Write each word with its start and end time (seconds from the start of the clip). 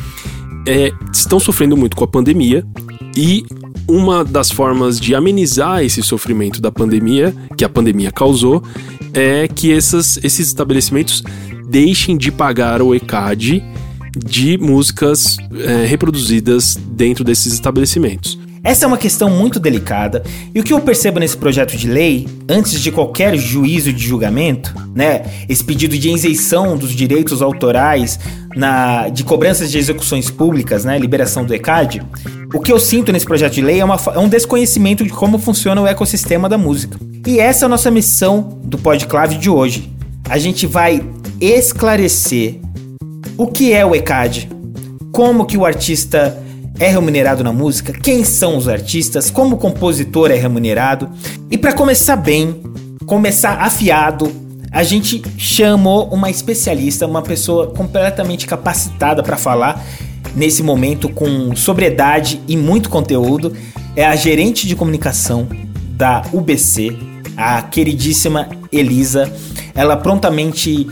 é, 0.69 0.93
estão 1.11 1.41
sofrendo 1.41 1.75
muito 1.75 1.97
com 1.97 2.05
a 2.05 2.07
pandemia 2.07 2.67
e 3.17 3.47
uma 3.89 4.23
das 4.23 4.51
formas 4.51 5.01
de 5.01 5.15
amenizar 5.15 5.83
esse 5.83 6.03
sofrimento 6.03 6.61
da 6.61 6.71
pandemia, 6.71 7.35
que 7.57 7.65
a 7.65 7.71
pandemia 7.71 8.13
causou, 8.13 8.63
é 9.15 9.49
que 9.49 9.73
essas, 9.73 10.19
esses 10.19 10.49
estabelecimentos 10.49 11.23
deixem 11.67 12.17
de 12.17 12.31
pagar 12.31 12.83
o 12.83 12.95
ECAD 12.95 13.65
de 14.17 14.59
músicas 14.59 15.39
é, 15.67 15.87
reproduzidas 15.87 16.77
dentro 16.77 17.25
desses 17.25 17.55
estabelecimentos. 17.55 18.39
Essa 18.65 18.85
é 18.85 18.89
uma 18.89 18.97
questão 18.97 19.29
muito 19.29 19.59
delicada, 19.59 20.23
e 20.55 20.61
o 20.61 20.63
que 20.63 20.73
eu 20.73 20.81
percebo 20.81 21.19
nesse 21.19 21.37
projeto 21.37 21.77
de 21.77 21.89
lei, 21.89 22.29
antes 22.49 22.81
de 22.81 22.93
qualquer 22.93 23.37
juízo 23.37 23.93
de 23.93 24.07
julgamento, 24.07 24.73
né, 24.95 25.23
esse 25.49 25.65
pedido 25.65 25.99
de 25.99 26.09
isenção 26.09 26.77
dos 26.77 26.95
direitos 26.95 27.43
autorais 27.43 28.21
na, 28.55 29.09
de 29.09 29.25
cobranças 29.25 29.69
de 29.69 29.79
execuções 29.79 30.31
públicas, 30.31 30.85
né, 30.85 30.97
liberação 30.97 31.45
do 31.45 31.53
ECAD, 31.53 32.03
o 32.55 32.61
que 32.61 32.71
eu 32.71 32.79
sinto 32.79 33.11
nesse 33.11 33.27
projeto 33.27 33.55
de 33.55 33.63
lei 33.63 33.81
é, 33.81 33.85
uma, 33.85 33.99
é 34.15 34.19
um 34.19 34.29
desconhecimento 34.29 35.03
de 35.03 35.11
como 35.11 35.39
funciona 35.39 35.83
o 35.83 35.87
ecossistema 35.87 36.49
da 36.49 36.57
música. 36.57 36.97
E 37.27 37.41
essa 37.41 37.65
é 37.65 37.67
a 37.67 37.69
nossa 37.69 37.91
missão 37.91 38.61
do 38.63 38.79
Podclave 38.79 39.39
de 39.39 39.51
hoje. 39.51 39.93
A 40.29 40.39
gente 40.39 40.69
vai 40.69 41.05
esclarecer 41.41 42.61
o 43.37 43.49
que 43.49 43.73
é 43.73 43.85
o 43.85 43.93
ECAD, 43.93 44.49
como 45.11 45.47
que 45.47 45.57
o 45.57 45.67
artista 45.67 46.42
é 46.83 46.89
remunerado 46.89 47.45
na 47.45 47.53
música, 47.53 47.93
quem 47.93 48.25
são 48.25 48.57
os 48.57 48.67
artistas, 48.67 49.31
como 49.31 49.55
o 49.55 49.59
compositor 49.59 50.33
é 50.33 50.35
remunerado. 50.35 51.09
E 51.49 51.57
para 51.57 51.73
começar 51.73 52.17
bem, 52.17 52.61
começar 53.07 53.53
afiado, 53.61 54.33
a 54.69 54.83
gente 54.83 55.23
chamou 55.39 56.09
uma 56.09 56.29
especialista, 56.29 57.07
uma 57.07 57.23
pessoa 57.23 57.69
completamente 57.69 58.49
capacitada 58.49 59.23
para 59.23 59.37
falar 59.37 59.81
nesse 60.35 60.65
momento 60.65 61.09
com 61.09 61.55
sobriedade 61.55 62.41
e 62.49 62.57
muito 62.57 62.91
conteúdo. 62.91 63.55
É 63.95 64.05
a 64.05 64.17
gerente 64.17 64.67
de 64.67 64.75
comunicação 64.75 65.47
da 65.91 66.23
UBC, 66.33 66.99
a 67.37 67.63
queridíssima 67.63 68.49
Elisa. 68.73 69.33
Ela 69.73 69.97
prontamente 69.97 70.89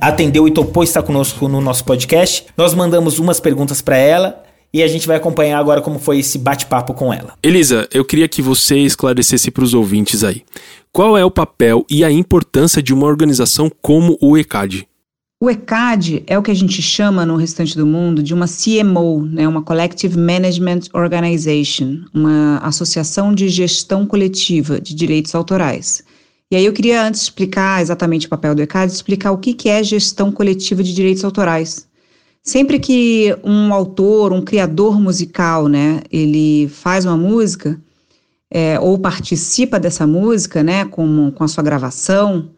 atendeu 0.00 0.46
e 0.46 0.52
topou 0.52 0.84
estar 0.84 1.02
conosco 1.02 1.48
no 1.48 1.60
nosso 1.60 1.84
podcast. 1.84 2.46
Nós 2.56 2.72
mandamos 2.72 3.18
umas 3.18 3.40
perguntas 3.40 3.82
para 3.82 3.96
ela 3.96 4.47
e 4.72 4.82
a 4.82 4.88
gente 4.88 5.06
vai 5.06 5.16
acompanhar 5.16 5.58
agora 5.58 5.80
como 5.80 5.98
foi 5.98 6.18
esse 6.18 6.38
bate-papo 6.38 6.94
com 6.94 7.12
ela. 7.12 7.34
Elisa, 7.42 7.88
eu 7.92 8.04
queria 8.04 8.28
que 8.28 8.42
você 8.42 8.78
esclarecesse 8.78 9.50
para 9.50 9.64
os 9.64 9.74
ouvintes 9.74 10.22
aí. 10.22 10.42
Qual 10.92 11.16
é 11.16 11.24
o 11.24 11.30
papel 11.30 11.84
e 11.88 12.04
a 12.04 12.10
importância 12.10 12.82
de 12.82 12.92
uma 12.92 13.06
organização 13.06 13.70
como 13.80 14.18
o 14.20 14.36
ECAD? 14.36 14.86
O 15.40 15.48
ECAD 15.48 16.24
é 16.26 16.36
o 16.36 16.42
que 16.42 16.50
a 16.50 16.54
gente 16.54 16.82
chama 16.82 17.24
no 17.24 17.36
restante 17.36 17.76
do 17.76 17.86
mundo 17.86 18.22
de 18.22 18.34
uma 18.34 18.46
CMO, 18.46 19.24
né, 19.24 19.46
uma 19.46 19.62
Collective 19.62 20.18
Management 20.18 20.80
Organization, 20.92 22.02
uma 22.12 22.58
associação 22.58 23.32
de 23.32 23.48
gestão 23.48 24.04
coletiva 24.04 24.80
de 24.80 24.96
direitos 24.96 25.36
autorais. 25.36 26.02
E 26.50 26.56
aí 26.56 26.64
eu 26.64 26.72
queria 26.72 27.06
antes 27.06 27.22
explicar 27.22 27.80
exatamente 27.80 28.26
o 28.26 28.30
papel 28.30 28.54
do 28.54 28.62
ECAD, 28.62 28.90
explicar 28.90 29.30
o 29.30 29.38
que, 29.38 29.54
que 29.54 29.68
é 29.68 29.80
gestão 29.84 30.32
coletiva 30.32 30.82
de 30.82 30.92
direitos 30.92 31.24
autorais. 31.24 31.87
Sempre 32.48 32.78
que 32.78 33.36
um 33.44 33.74
autor, 33.74 34.32
um 34.32 34.40
criador 34.40 34.98
musical, 34.98 35.68
né, 35.68 36.00
ele 36.10 36.66
faz 36.68 37.04
uma 37.04 37.14
música 37.14 37.78
é, 38.50 38.80
ou 38.80 38.98
participa 38.98 39.78
dessa 39.78 40.06
música, 40.06 40.62
né, 40.62 40.86
com, 40.86 41.30
com 41.30 41.44
a 41.44 41.48
sua 41.48 41.62
gravação, 41.62 42.48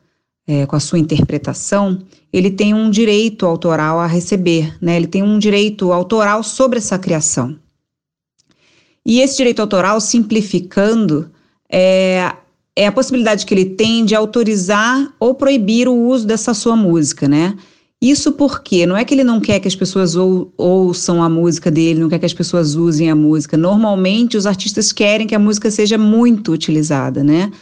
é, 0.47 0.65
com 0.65 0.77
a 0.77 0.81
sua 0.81 1.01
interpretação, 1.01 1.99
ele 2.33 2.53
tem 2.53 2.73
um 2.73 2.89
direito 2.89 3.45
autoral 3.45 3.99
a 3.99 4.06
receber, 4.06 4.78
né? 4.81 4.95
Ele 4.95 5.09
tem 5.09 5.25
um 5.25 5.41
direito 5.41 5.93
autoral 5.93 6.45
sobre 6.45 6.78
essa 6.78 6.97
criação. 6.97 7.59
E 9.05 9.21
esse 9.21 9.39
direito 9.39 9.59
autoral, 9.59 10.01
simplificando, 10.01 11.33
é, 11.69 12.33
é 12.77 12.87
a 12.87 12.93
possibilidade 12.93 13.45
que 13.45 13.53
ele 13.53 13.65
tem 13.65 14.05
de 14.05 14.15
autorizar 14.15 15.12
ou 15.19 15.34
proibir 15.34 15.89
o 15.89 15.97
uso 15.97 16.28
dessa 16.28 16.55
sua 16.55 16.77
música, 16.77 17.27
né? 17.27 17.57
Isso 18.03 18.33
porque 18.33 18.87
não 18.87 18.97
é 18.97 19.05
que 19.05 19.12
ele 19.12 19.25
não 19.25 19.41
quer 19.41 19.61
que 19.61 19.69
as 19.69 19.77
pessoas 19.77 20.16
ou, 20.16 20.50
ouçam 20.56 21.22
a 21.22 21.28
música 21.28 21.71
dele, 21.71 22.00
não 22.00 22.09
quer 22.09 22.19
que 22.19 22.25
as 22.25 22.33
pessoas 22.33 22.75
usem 22.75 23.11
a 23.11 23.15
música. 23.15 23.59
Normalmente, 23.59 24.38
os 24.38 24.47
artistas 24.47 24.91
querem 24.91 25.27
que 25.27 25.34
a 25.34 25.38
música 25.38 25.71
seja 25.71 25.99
muito 25.99 26.50
utilizada, 26.50 27.22
né? 27.22 27.53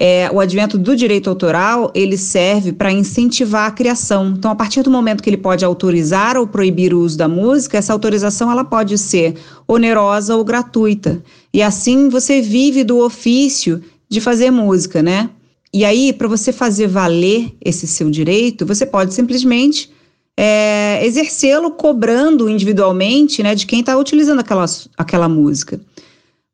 É, 0.00 0.30
o 0.32 0.40
advento 0.40 0.78
do 0.78 0.94
direito 0.96 1.28
autoral 1.28 1.92
ele 1.92 2.16
serve 2.16 2.72
para 2.72 2.92
incentivar 2.92 3.66
a 3.66 3.70
criação. 3.70 4.34
Então, 4.36 4.50
a 4.50 4.54
partir 4.54 4.82
do 4.82 4.90
momento 4.90 5.22
que 5.22 5.30
ele 5.30 5.36
pode 5.36 5.64
autorizar 5.64 6.36
ou 6.36 6.46
proibir 6.46 6.92
o 6.92 7.00
uso 7.00 7.18
da 7.18 7.28
música, 7.28 7.78
essa 7.78 7.92
autorização 7.92 8.50
ela 8.50 8.64
pode 8.64 8.96
ser 8.96 9.34
onerosa 9.66 10.36
ou 10.36 10.44
gratuita. 10.44 11.22
E 11.52 11.62
assim 11.62 12.08
você 12.08 12.40
vive 12.40 12.82
do 12.82 12.98
ofício 12.98 13.80
de 14.08 14.20
fazer 14.20 14.50
música, 14.50 15.02
né? 15.02 15.30
E 15.78 15.84
aí, 15.84 16.12
para 16.12 16.26
você 16.26 16.50
fazer 16.50 16.88
valer 16.88 17.54
esse 17.64 17.86
seu 17.86 18.10
direito, 18.10 18.66
você 18.66 18.84
pode 18.84 19.14
simplesmente 19.14 19.88
é, 20.36 21.06
exercê-lo 21.06 21.70
cobrando 21.70 22.50
individualmente 22.50 23.44
né, 23.44 23.54
de 23.54 23.64
quem 23.64 23.78
está 23.78 23.96
utilizando 23.96 24.40
aquela, 24.40 24.64
aquela 24.96 25.28
música. 25.28 25.80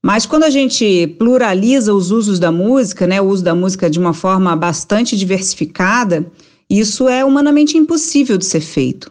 Mas 0.05 0.27
quando 0.27 0.43
a 0.43 0.51
gente 0.51 1.07
pluraliza 1.19 1.95
os 1.95 2.11
usos 2.11 2.39
da 2.39 2.53
música, 2.53 3.07
né, 3.07 3.19
o 3.19 3.25
uso 3.25 3.43
da 3.43 3.55
música 3.55 3.89
de 3.89 3.99
uma 3.99 4.13
forma 4.13 4.55
bastante 4.55 5.17
diversificada, 5.17 6.31
isso 6.69 7.09
é 7.09 7.25
humanamente 7.25 7.79
impossível 7.79 8.37
de 8.37 8.45
ser 8.45 8.61
feito. 8.61 9.11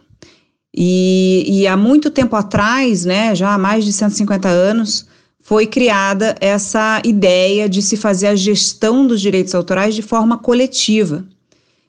E, 0.72 1.44
e 1.44 1.66
há 1.66 1.76
muito 1.76 2.08
tempo 2.08 2.36
atrás, 2.36 3.04
né, 3.04 3.34
já 3.34 3.52
há 3.52 3.58
mais 3.58 3.84
de 3.84 3.92
150 3.92 4.46
anos, 4.46 5.08
foi 5.44 5.66
criada 5.66 6.34
essa 6.40 7.02
ideia 7.04 7.68
de 7.68 7.82
se 7.82 7.98
fazer 7.98 8.28
a 8.28 8.34
gestão 8.34 9.06
dos 9.06 9.20
direitos 9.20 9.54
autorais 9.54 9.94
de 9.94 10.00
forma 10.00 10.38
coletiva. 10.38 11.22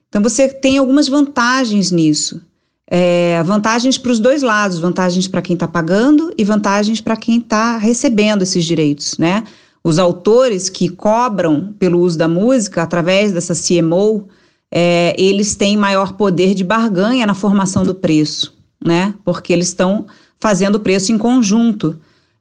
Então 0.09 0.21
você 0.21 0.50
tem 0.50 0.77
algumas 0.77 1.07
vantagens 1.07 1.89
nisso. 1.89 2.41
É, 2.85 3.41
vantagens 3.44 3.97
para 3.97 4.12
os 4.12 4.19
dois 4.19 4.44
lados, 4.44 4.77
vantagens 4.77 5.25
para 5.27 5.41
quem 5.41 5.53
está 5.53 5.69
pagando 5.69 6.33
e 6.38 6.44
vantagens 6.44 7.00
para 7.00 7.15
quem 7.15 7.38
está 7.38 7.77
recebendo 7.77 8.41
esses 8.41 8.65
direitos, 8.65 9.18
né? 9.18 9.45
Os 9.81 10.00
autores 10.00 10.68
que 10.68 10.89
cobram 10.89 11.74
pelo 11.79 12.00
uso 12.00 12.18
da 12.18 12.27
música 12.27 12.83
através 12.83 13.31
dessa 13.31 13.53
CMO, 13.56 14.27
é, 14.69 15.15
eles 15.18 15.56
têm 15.56 15.77
maior 15.77 16.13
poder 16.13 16.53
de 16.53 16.63
barganha 16.63 17.25
na 17.25 17.33
formação 17.33 17.83
do 17.85 17.95
preço, 17.95 18.53
né? 18.83 19.13
Porque 19.24 19.53
eles 19.53 19.69
estão 19.69 20.06
fazendo 20.41 20.75
o 20.75 20.79
preço 20.81 21.13
em 21.13 21.18
conjunto 21.18 21.97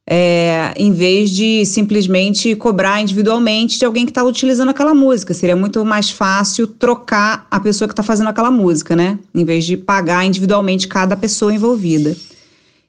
é, 0.07 0.75
em 0.77 0.93
vez 0.93 1.31
de 1.31 1.65
simplesmente 1.65 2.55
cobrar 2.55 3.01
individualmente 3.01 3.79
de 3.79 3.85
alguém 3.85 4.05
que 4.05 4.11
está 4.11 4.23
utilizando 4.23 4.69
aquela 4.69 4.95
música. 4.95 5.33
Seria 5.33 5.57
muito 5.57 5.85
mais 5.85 6.11
fácil 6.11 6.67
trocar 6.67 7.47
a 7.51 7.59
pessoa 7.59 7.89
que 7.89 7.93
está 7.93 8.03
fazendo 8.03 8.29
aquela 8.29 8.51
música, 8.51 8.95
né? 8.95 9.19
Em 9.35 9.45
vez 9.45 9.65
de 9.65 9.77
pagar 9.77 10.25
individualmente 10.25 10.89
cada 10.89 11.17
pessoa 11.17 11.55
envolvida. 11.55 12.15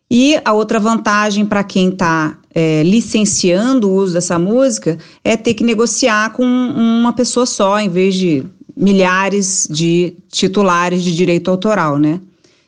E 0.09 0.39
a 0.43 0.53
outra 0.53 0.79
vantagem 0.79 1.45
para 1.45 1.63
quem 1.63 1.89
está 1.89 2.37
é, 2.53 2.83
licenciando 2.83 3.89
o 3.89 3.95
uso 3.95 4.13
dessa 4.13 4.37
música 4.37 4.97
é 5.23 5.35
ter 5.35 5.53
que 5.53 5.63
negociar 5.63 6.31
com 6.33 6.43
uma 6.43 7.13
pessoa 7.13 7.45
só, 7.45 7.79
em 7.79 7.89
vez 7.89 8.13
de 8.15 8.43
milhares 8.75 9.67
de 9.69 10.15
titulares 10.29 11.01
de 11.01 11.15
direito 11.15 11.49
autoral, 11.49 11.97
né? 11.97 12.19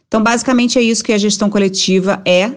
Então, 0.08 0.24
basicamente 0.24 0.80
é 0.80 0.82
isso 0.82 1.04
que 1.04 1.12
a 1.12 1.18
gestão 1.18 1.50
coletiva 1.50 2.22
é. 2.26 2.52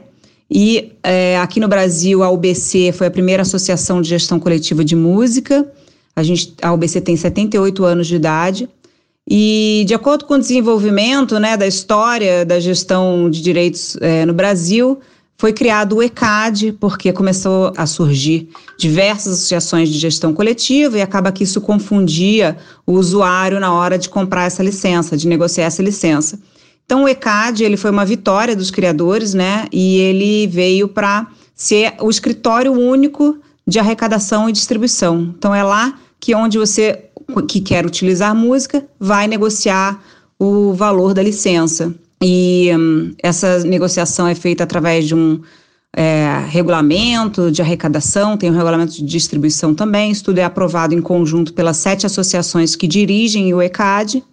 E 0.51 0.93
é, 1.03 1.39
aqui 1.39 1.61
no 1.61 1.69
Brasil, 1.69 2.25
a 2.25 2.31
UBC 2.31 2.93
foi 2.93 3.07
a 3.07 3.11
primeira 3.11 3.43
associação 3.43 4.03
de 4.03 4.09
gestão 4.09 4.41
coletiva 4.41 4.85
de 4.85 4.97
música. 4.97 5.71
A, 6.17 6.23
gente, 6.23 6.55
a 6.61 6.73
UBC 6.73 7.01
tem 7.01 7.17
78 7.17 7.85
anos 7.85 8.09
de 8.09 8.17
idade. 8.17 8.69
E, 9.29 9.85
de 9.87 9.95
acordo 9.95 10.25
com 10.25 10.35
o 10.35 10.39
desenvolvimento 10.39 11.39
né, 11.39 11.57
da 11.57 11.67
história 11.67 12.45
da 12.45 12.59
gestão 12.59 13.31
de 13.31 13.41
direitos 13.41 13.97
é, 14.01 14.27
no 14.27 14.35
Brasil, 14.35 14.99
foi 15.39 15.53
criado 15.53 15.97
o 15.97 16.03
ECAD, 16.03 16.73
porque 16.81 17.13
começou 17.13 17.73
a 17.77 17.87
surgir 17.87 18.49
diversas 18.77 19.35
associações 19.35 19.89
de 19.89 19.99
gestão 19.99 20.35
coletiva 20.35 20.99
e 20.99 21.01
acaba 21.01 21.31
que 21.31 21.45
isso 21.45 21.61
confundia 21.61 22.57
o 22.85 22.93
usuário 22.93 23.61
na 23.61 23.73
hora 23.73 23.97
de 23.97 24.09
comprar 24.09 24.45
essa 24.45 24.63
licença, 24.63 25.17
de 25.17 25.29
negociar 25.29 25.67
essa 25.67 25.83
licença. 25.83 26.39
Então, 26.91 27.05
o 27.05 27.09
ECAD 27.09 27.63
ele 27.63 27.77
foi 27.77 27.93
uma 27.93 28.05
vitória 28.05 28.57
dos 28.57 28.69
criadores, 28.69 29.33
né? 29.33 29.69
E 29.71 29.99
ele 29.99 30.49
veio 30.49 30.89
para 30.89 31.29
ser 31.55 31.95
o 32.01 32.11
escritório 32.11 32.73
único 32.73 33.39
de 33.65 33.79
arrecadação 33.79 34.49
e 34.49 34.53
distribuição. 34.53 35.33
Então, 35.39 35.55
é 35.55 35.63
lá 35.63 35.95
que 36.19 36.35
onde 36.35 36.59
você 36.59 37.05
que 37.47 37.61
quer 37.61 37.87
utilizar 37.87 38.35
música 38.35 38.85
vai 38.99 39.29
negociar 39.29 40.03
o 40.37 40.73
valor 40.73 41.15
da 41.15 41.23
licença. 41.23 41.95
E 42.21 42.73
hum, 42.77 43.15
essa 43.23 43.61
negociação 43.61 44.27
é 44.27 44.35
feita 44.35 44.65
através 44.65 45.07
de 45.07 45.15
um 45.15 45.41
é, 45.97 46.45
regulamento 46.49 47.53
de 47.53 47.63
arrecadação, 47.63 48.37
tem 48.37 48.51
um 48.51 48.57
regulamento 48.57 48.95
de 48.95 49.05
distribuição 49.05 49.77
também. 49.77 50.11
Isso 50.11 50.25
tudo 50.25 50.39
é 50.39 50.45
aprovado 50.45 50.93
em 50.93 51.01
conjunto 51.01 51.55
pelas 51.55 51.77
sete 51.77 52.05
associações 52.05 52.75
que 52.75 52.89
dirigem 52.89 53.55
o 53.55 53.63
ECAD. 53.63 54.25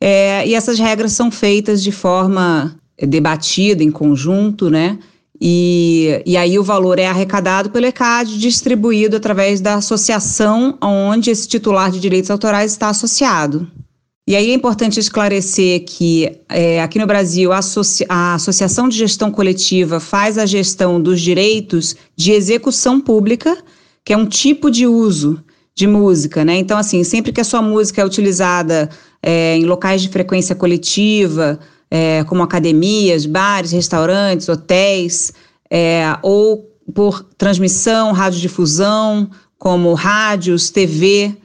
É, 0.00 0.46
e 0.46 0.54
essas 0.54 0.78
regras 0.78 1.12
são 1.12 1.30
feitas 1.30 1.82
de 1.82 1.90
forma 1.90 2.76
debatida 3.00 3.82
em 3.82 3.90
conjunto, 3.90 4.70
né? 4.70 4.98
E, 5.40 6.20
e 6.26 6.36
aí 6.36 6.58
o 6.58 6.64
valor 6.64 6.98
é 6.98 7.06
arrecadado 7.06 7.70
pelo 7.70 7.86
ECAD, 7.86 8.38
distribuído 8.38 9.16
através 9.16 9.60
da 9.60 9.74
associação 9.74 10.76
onde 10.82 11.30
esse 11.30 11.46
titular 11.46 11.90
de 11.90 12.00
direitos 12.00 12.30
autorais 12.30 12.72
está 12.72 12.88
associado. 12.88 13.68
E 14.26 14.36
aí 14.36 14.50
é 14.50 14.54
importante 14.54 15.00
esclarecer 15.00 15.84
que 15.86 16.30
é, 16.50 16.82
aqui 16.82 16.98
no 16.98 17.06
Brasil 17.06 17.50
a, 17.50 17.60
a 18.08 18.34
Associação 18.34 18.88
de 18.88 18.98
Gestão 18.98 19.30
Coletiva 19.30 20.00
faz 20.00 20.36
a 20.36 20.44
gestão 20.44 21.00
dos 21.00 21.20
direitos 21.20 21.96
de 22.14 22.32
execução 22.32 23.00
pública, 23.00 23.56
que 24.04 24.12
é 24.12 24.16
um 24.16 24.26
tipo 24.26 24.70
de 24.70 24.86
uso 24.86 25.42
de 25.74 25.86
música, 25.86 26.44
né? 26.44 26.58
Então, 26.58 26.76
assim, 26.76 27.04
sempre 27.04 27.32
que 27.32 27.40
a 27.40 27.44
sua 27.44 27.62
música 27.62 28.02
é 28.02 28.04
utilizada 28.04 28.90
é, 29.22 29.56
em 29.56 29.64
locais 29.64 30.02
de 30.02 30.08
frequência 30.08 30.54
coletiva, 30.54 31.58
é, 31.90 32.24
como 32.24 32.42
academias, 32.42 33.26
bares, 33.26 33.72
restaurantes, 33.72 34.48
hotéis, 34.48 35.32
é, 35.70 36.16
ou 36.22 36.68
por 36.94 37.22
transmissão, 37.36 38.12
radiodifusão, 38.12 39.30
como 39.58 39.92
rádios, 39.94 40.70
TV, 40.70 41.36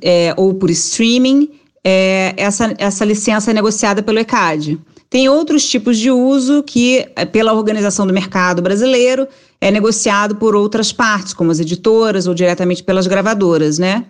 é, 0.00 0.34
ou 0.36 0.54
por 0.54 0.70
streaming, 0.70 1.50
é, 1.84 2.34
essa, 2.36 2.74
essa 2.78 3.04
licença 3.04 3.50
é 3.50 3.54
negociada 3.54 4.02
pelo 4.02 4.18
ECAD. 4.18 4.78
Tem 5.10 5.28
outros 5.28 5.68
tipos 5.68 5.98
de 5.98 6.10
uso 6.10 6.62
que, 6.62 7.06
pela 7.32 7.52
organização 7.52 8.06
do 8.06 8.14
mercado 8.14 8.62
brasileiro, 8.62 9.28
é 9.60 9.70
negociado 9.70 10.36
por 10.36 10.56
outras 10.56 10.90
partes, 10.92 11.34
como 11.34 11.50
as 11.50 11.60
editoras 11.60 12.26
ou 12.26 12.34
diretamente 12.34 12.82
pelas 12.82 13.06
gravadoras, 13.06 13.78
né? 13.78 14.06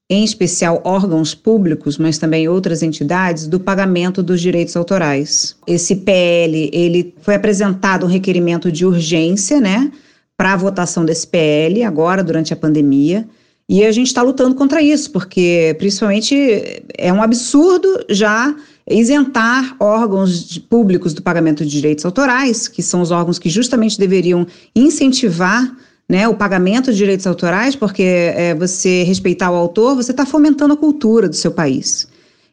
em 0.10 0.24
especial 0.26 0.82
órgãos 0.84 1.34
públicos, 1.34 1.98
mas 1.98 2.18
também 2.18 2.50
outras 2.50 2.84
entidades, 2.84 3.48
do 3.48 3.60
pagamento 3.60 4.22
dos 4.22 4.42
direitos 4.42 4.76
autorais. 4.76 5.56
Esse 5.66 5.96
PL, 5.96 6.70
ele 6.74 7.14
foi 7.22 7.36
apresentado 7.36 8.06
um 8.06 8.10
requerimento 8.10 8.72
de 8.72 8.86
urgência, 8.86 9.62
né, 9.62 9.92
para 10.36 10.54
a 10.54 10.58
votação 10.58 11.06
desse 11.06 11.26
PL 11.28 11.84
agora 11.84 12.24
durante 12.24 12.52
a 12.52 12.58
pandemia. 12.58 13.26
E 13.70 13.86
a 13.86 13.92
gente 13.94 14.08
está 14.08 14.22
lutando 14.22 14.54
contra 14.54 14.82
isso, 14.82 15.12
porque 15.12 15.74
principalmente 15.78 16.84
é 16.98 17.14
um 17.14 17.24
absurdo 17.24 17.88
já 18.10 18.54
isentar 18.92 19.76
órgãos 19.80 20.58
públicos 20.58 21.14
do 21.14 21.22
pagamento 21.22 21.64
de 21.64 21.72
direitos 21.72 22.06
autorais, 22.06 22.68
que 22.68 22.84
são 22.84 23.02
os 23.02 23.12
órgãos 23.12 23.40
que 23.40 23.50
justamente 23.50 23.98
deveriam 23.98 24.46
incentivar 24.76 25.76
né, 26.08 26.28
o 26.28 26.36
pagamento 26.36 26.92
de 26.92 26.98
direitos 26.98 27.26
autorais, 27.26 27.76
porque 27.76 28.04
é, 28.04 28.54
você 28.54 29.04
respeitar 29.04 29.50
o 29.50 29.56
autor, 29.56 29.96
você 29.96 30.12
está 30.12 30.26
fomentando 30.26 30.74
a 30.74 30.78
cultura 30.78 31.30
do 31.30 31.36
seu 31.36 31.52
país. 31.52 32.08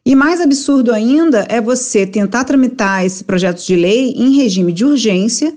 E 0.05 0.15
mais 0.15 0.39
absurdo 0.39 0.93
ainda 0.93 1.45
é 1.49 1.59
você 1.59 2.07
tentar 2.07 2.45
tramitar 2.45 3.05
esse 3.05 3.23
projeto 3.23 3.61
de 3.65 3.75
lei 3.75 4.13
em 4.15 4.37
regime 4.37 4.71
de 4.71 4.85
urgência, 4.85 5.53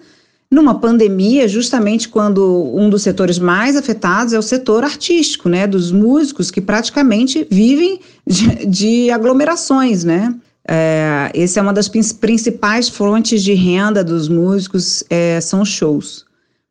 numa 0.51 0.75
pandemia, 0.75 1.49
justamente 1.49 2.09
quando 2.09 2.71
um 2.75 2.91
dos 2.91 3.03
setores 3.03 3.39
mais 3.39 3.75
afetados 3.75 4.35
é 4.35 4.39
o 4.39 4.43
setor 4.43 4.85
artístico, 4.85 5.49
né, 5.49 5.67
dos 5.67 5.91
músicos 5.91 6.51
que 6.51 6.61
praticamente 6.61 7.47
vivem 7.51 8.01
de, 8.27 8.67
de 8.67 9.11
aglomerações, 9.11 10.05
né. 10.05 10.35
É, 10.69 11.31
essa 11.35 11.59
é 11.59 11.63
uma 11.63 11.73
das 11.73 11.89
principais 11.89 12.89
fontes 12.89 13.43
de 13.43 13.53
renda 13.53 14.05
dos 14.05 14.29
músicos, 14.29 15.03
é, 15.11 15.41
são 15.41 15.65
shows. 15.65 16.25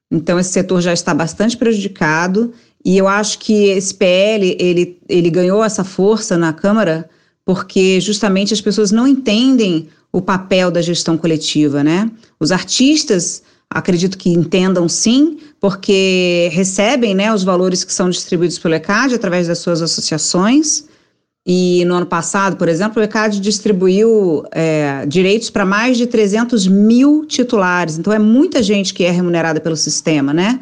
Então, 0.10 0.40
esse 0.40 0.52
setor 0.52 0.82
já 0.82 0.94
está 0.94 1.14
bastante 1.14 1.58
prejudicado 1.58 2.54
e 2.84 2.98
eu 2.98 3.08
acho 3.08 3.40
que 3.40 3.66
esse 3.66 3.94
PL, 3.94 4.58
ele, 4.60 4.98
ele 5.08 5.30
ganhou 5.30 5.64
essa 5.64 5.84
força 5.84 6.38
na 6.38 6.52
Câmara 6.52 7.10
porque 7.46 8.00
justamente 8.02 8.54
as 8.54 8.62
pessoas 8.62 8.92
não 8.92 9.08
entendem 9.08 9.90
o 10.12 10.22
papel 10.22 10.70
da 10.70 10.82
gestão 10.82 11.18
coletiva, 11.18 11.84
né? 11.84 12.10
Os 12.40 12.52
artistas, 12.52 13.42
acredito 13.70 14.18
que 14.18 14.30
entendam 14.30 14.88
sim, 14.90 15.38
porque 15.60 16.50
recebem 16.52 17.16
né, 17.16 17.34
os 17.34 17.44
valores 17.44 17.84
que 17.84 17.94
são 17.94 18.10
distribuídos 18.10 18.60
pelo 18.60 18.76
ECAD 18.76 19.16
através 19.16 19.48
das 19.48 19.60
suas 19.60 19.82
associações, 19.82 20.86
e 21.46 21.84
no 21.86 21.96
ano 21.96 22.06
passado, 22.06 22.56
por 22.56 22.70
exemplo, 22.70 23.02
o 23.02 23.04
ECAD 23.04 23.40
distribuiu 23.40 24.44
é, 24.52 25.06
direitos 25.08 25.50
para 25.50 25.66
mais 25.66 25.98
de 25.98 26.06
300 26.06 26.68
mil 26.68 27.26
titulares. 27.26 27.98
Então, 27.98 28.14
é 28.14 28.20
muita 28.20 28.62
gente 28.62 28.94
que 28.94 29.04
é 29.04 29.10
remunerada 29.10 29.60
pelo 29.60 29.76
sistema, 29.76 30.34
né? 30.34 30.60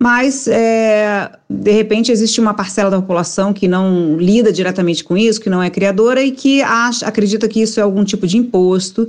Mas, 0.00 0.48
é, 0.48 1.30
de 1.48 1.70
repente, 1.70 2.10
existe 2.10 2.40
uma 2.40 2.54
parcela 2.54 2.90
da 2.90 3.00
população 3.00 3.52
que 3.52 3.68
não 3.68 4.16
lida 4.16 4.52
diretamente 4.52 5.04
com 5.04 5.16
isso, 5.16 5.40
que 5.40 5.50
não 5.50 5.62
é 5.62 5.70
criadora 5.70 6.22
e 6.22 6.32
que 6.32 6.62
acha, 6.62 7.06
acredita 7.06 7.48
que 7.48 7.60
isso 7.60 7.78
é 7.78 7.82
algum 7.82 8.04
tipo 8.04 8.26
de 8.26 8.38
imposto. 8.38 9.08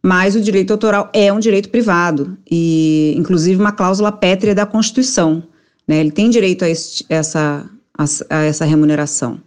Mas 0.00 0.36
o 0.36 0.40
direito 0.40 0.72
autoral 0.72 1.10
é 1.14 1.32
um 1.32 1.40
direito 1.40 1.68
privado 1.68 2.36
e, 2.48 3.14
inclusive, 3.16 3.60
uma 3.60 3.72
cláusula 3.72 4.12
pétrea 4.12 4.54
da 4.54 4.66
Constituição. 4.66 5.42
Né? 5.88 5.98
Ele 5.98 6.10
tem 6.10 6.30
direito 6.30 6.64
a, 6.64 6.68
este, 6.68 7.06
essa, 7.08 7.64
a, 7.96 8.04
a 8.30 8.42
essa 8.44 8.64
remuneração 8.64 9.40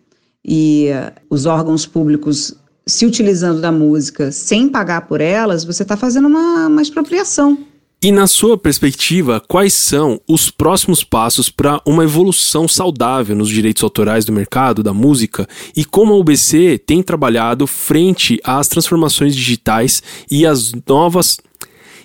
e 0.46 0.90
uh, 0.92 1.14
os 1.30 1.46
órgãos 1.46 1.86
públicos 1.86 2.56
se 2.86 3.06
utilizando 3.06 3.60
da 3.60 3.72
música 3.72 4.32
sem 4.32 4.70
pagar 4.70 5.02
por 5.08 5.20
elas, 5.20 5.66
você 5.66 5.84
está 5.84 5.98
fazendo 5.98 6.28
uma, 6.28 6.68
uma 6.68 6.82
expropriação. 6.82 7.58
E 8.02 8.12
na 8.12 8.28
sua 8.28 8.56
perspectiva, 8.56 9.42
quais 9.48 9.74
são 9.74 10.22
os 10.30 10.52
próximos 10.52 11.04
passos 11.04 11.50
para 11.50 11.82
uma 11.84 12.04
evolução 12.04 12.68
saudável 12.68 13.36
nos 13.36 13.50
direitos 13.50 13.82
autorais 13.82 14.24
do 14.24 14.32
mercado 14.32 14.84
da 14.84 14.94
música 14.94 15.48
e 15.76 15.84
como 15.84 16.14
a 16.14 16.18
UBC 16.18 16.78
tem 16.78 17.02
trabalhado 17.02 17.66
frente 17.66 18.40
às 18.44 18.68
transformações 18.68 19.36
digitais 19.36 20.04
e 20.30 20.46
as 20.46 20.74
novas 20.88 21.38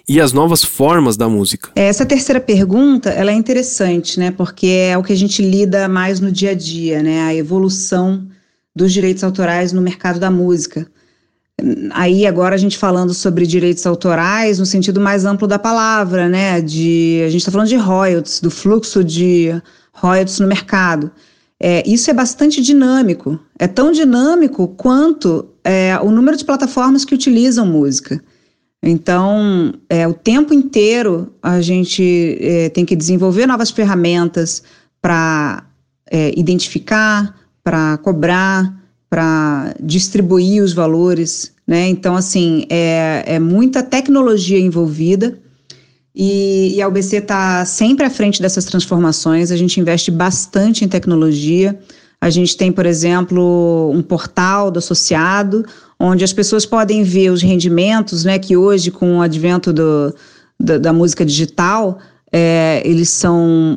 e 0.09 0.21
as 0.21 0.33
novas 0.33 0.65
formas 0.65 1.17
da 1.17 1.29
música? 1.29 1.71
Essa 1.77 2.05
terceira 2.05 2.41
pergunta, 2.41 3.11
ela 3.11 3.31
é 3.31 3.35
interessante, 3.35 4.19
né? 4.19 4.31
Porque 4.31 4.67
é 4.67 4.99
o 4.99 5.03
que 5.03 5.13
a 5.13 5.17
gente 5.17 5.43
lida 5.43 5.89
mais 5.89 6.21
no 6.21 6.31
dia 6.31 6.51
a 6.51 6.55
dia, 6.55 7.03
né? 7.03 7.23
A 7.23 7.35
evolução 7.35 8.27
dos 8.75 8.93
direitos 8.93 9.23
autorais 9.23 9.73
no 9.73 9.81
mercado 9.81 10.19
da 10.19 10.31
música. 10.31 10.87
Aí 11.93 12.27
agora 12.27 12.55
a 12.55 12.59
gente 12.59 12.77
falando 12.77 13.15
sobre 13.15 13.47
direitos 13.47 13.87
autorais 13.87 14.59
no 14.59 14.67
sentido 14.67 15.01
mais 15.01 15.25
amplo 15.25 15.47
da 15.47 15.59
palavra, 15.59 16.29
né? 16.29 16.61
De 16.61 17.23
a 17.25 17.31
gente 17.31 17.41
está 17.41 17.53
falando 17.53 17.69
de 17.69 17.77
royalties, 17.77 18.41
do 18.41 18.51
fluxo 18.51 19.05
de 19.05 19.55
royalties 19.93 20.41
no 20.41 20.49
mercado. 20.49 21.13
é, 21.61 21.89
isso 21.89 22.11
é 22.11 22.15
bastante 22.15 22.61
dinâmico. 22.61 23.39
É 23.57 23.69
tão 23.69 23.93
dinâmico 23.93 24.67
quanto 24.67 25.49
é, 25.63 25.97
o 26.03 26.11
número 26.11 26.37
de 26.37 26.45
plataformas 26.45 27.05
que 27.05 27.15
utilizam 27.15 27.65
música. 27.65 28.21
Então, 28.83 29.73
é, 29.89 30.09
o 30.09 30.13
tempo 30.13 30.53
inteiro 30.53 31.33
a 31.41 31.61
gente 31.61 32.37
é, 32.41 32.69
tem 32.69 32.85
que 32.85 32.97
desenvolver 32.97 33.47
novas 33.47 33.71
ferramentas 33.71 34.63
para 35.01 35.65
é, 36.11 36.33
identificar, 36.37 37.37
para 37.63 37.97
cobrar, 37.99 38.83
para 39.09 39.75
distribuir 39.81 40.63
os 40.63 40.73
valores. 40.73 41.53
Né? 41.67 41.89
Então, 41.89 42.17
assim, 42.17 42.67
é, 42.69 43.23
é 43.27 43.39
muita 43.39 43.83
tecnologia 43.83 44.59
envolvida 44.59 45.39
e, 46.15 46.75
e 46.75 46.83
a 46.83 46.89
UBC 46.89 47.19
está 47.19 47.65
sempre 47.65 48.05
à 48.05 48.11
frente 48.11 48.43
dessas 48.43 48.65
transformações. 48.65 49.51
A 49.51 49.57
gente 49.57 49.79
investe 49.79 50.11
bastante 50.11 50.85
em 50.85 50.89
tecnologia. 50.89 51.79
A 52.23 52.31
gente 52.31 52.57
tem, 52.57 52.71
por 52.71 52.87
exemplo, 52.87 53.91
um 53.93 54.01
portal 54.01 54.71
do 54.71 54.79
associado, 54.79 55.67
onde 55.99 56.23
as 56.23 56.33
pessoas 56.33 56.65
podem 56.65 57.03
ver 57.03 57.31
os 57.31 57.43
rendimentos, 57.43 58.25
né? 58.25 58.39
Que 58.39 58.57
hoje, 58.57 58.93
com 58.93 59.19
o 59.19 59.21
advento 59.21 59.73
do, 59.73 60.15
da, 60.59 60.79
da 60.79 60.93
música 60.93 61.25
digital, 61.25 61.99
é, 62.31 62.81
eles 62.85 63.09
são 63.09 63.77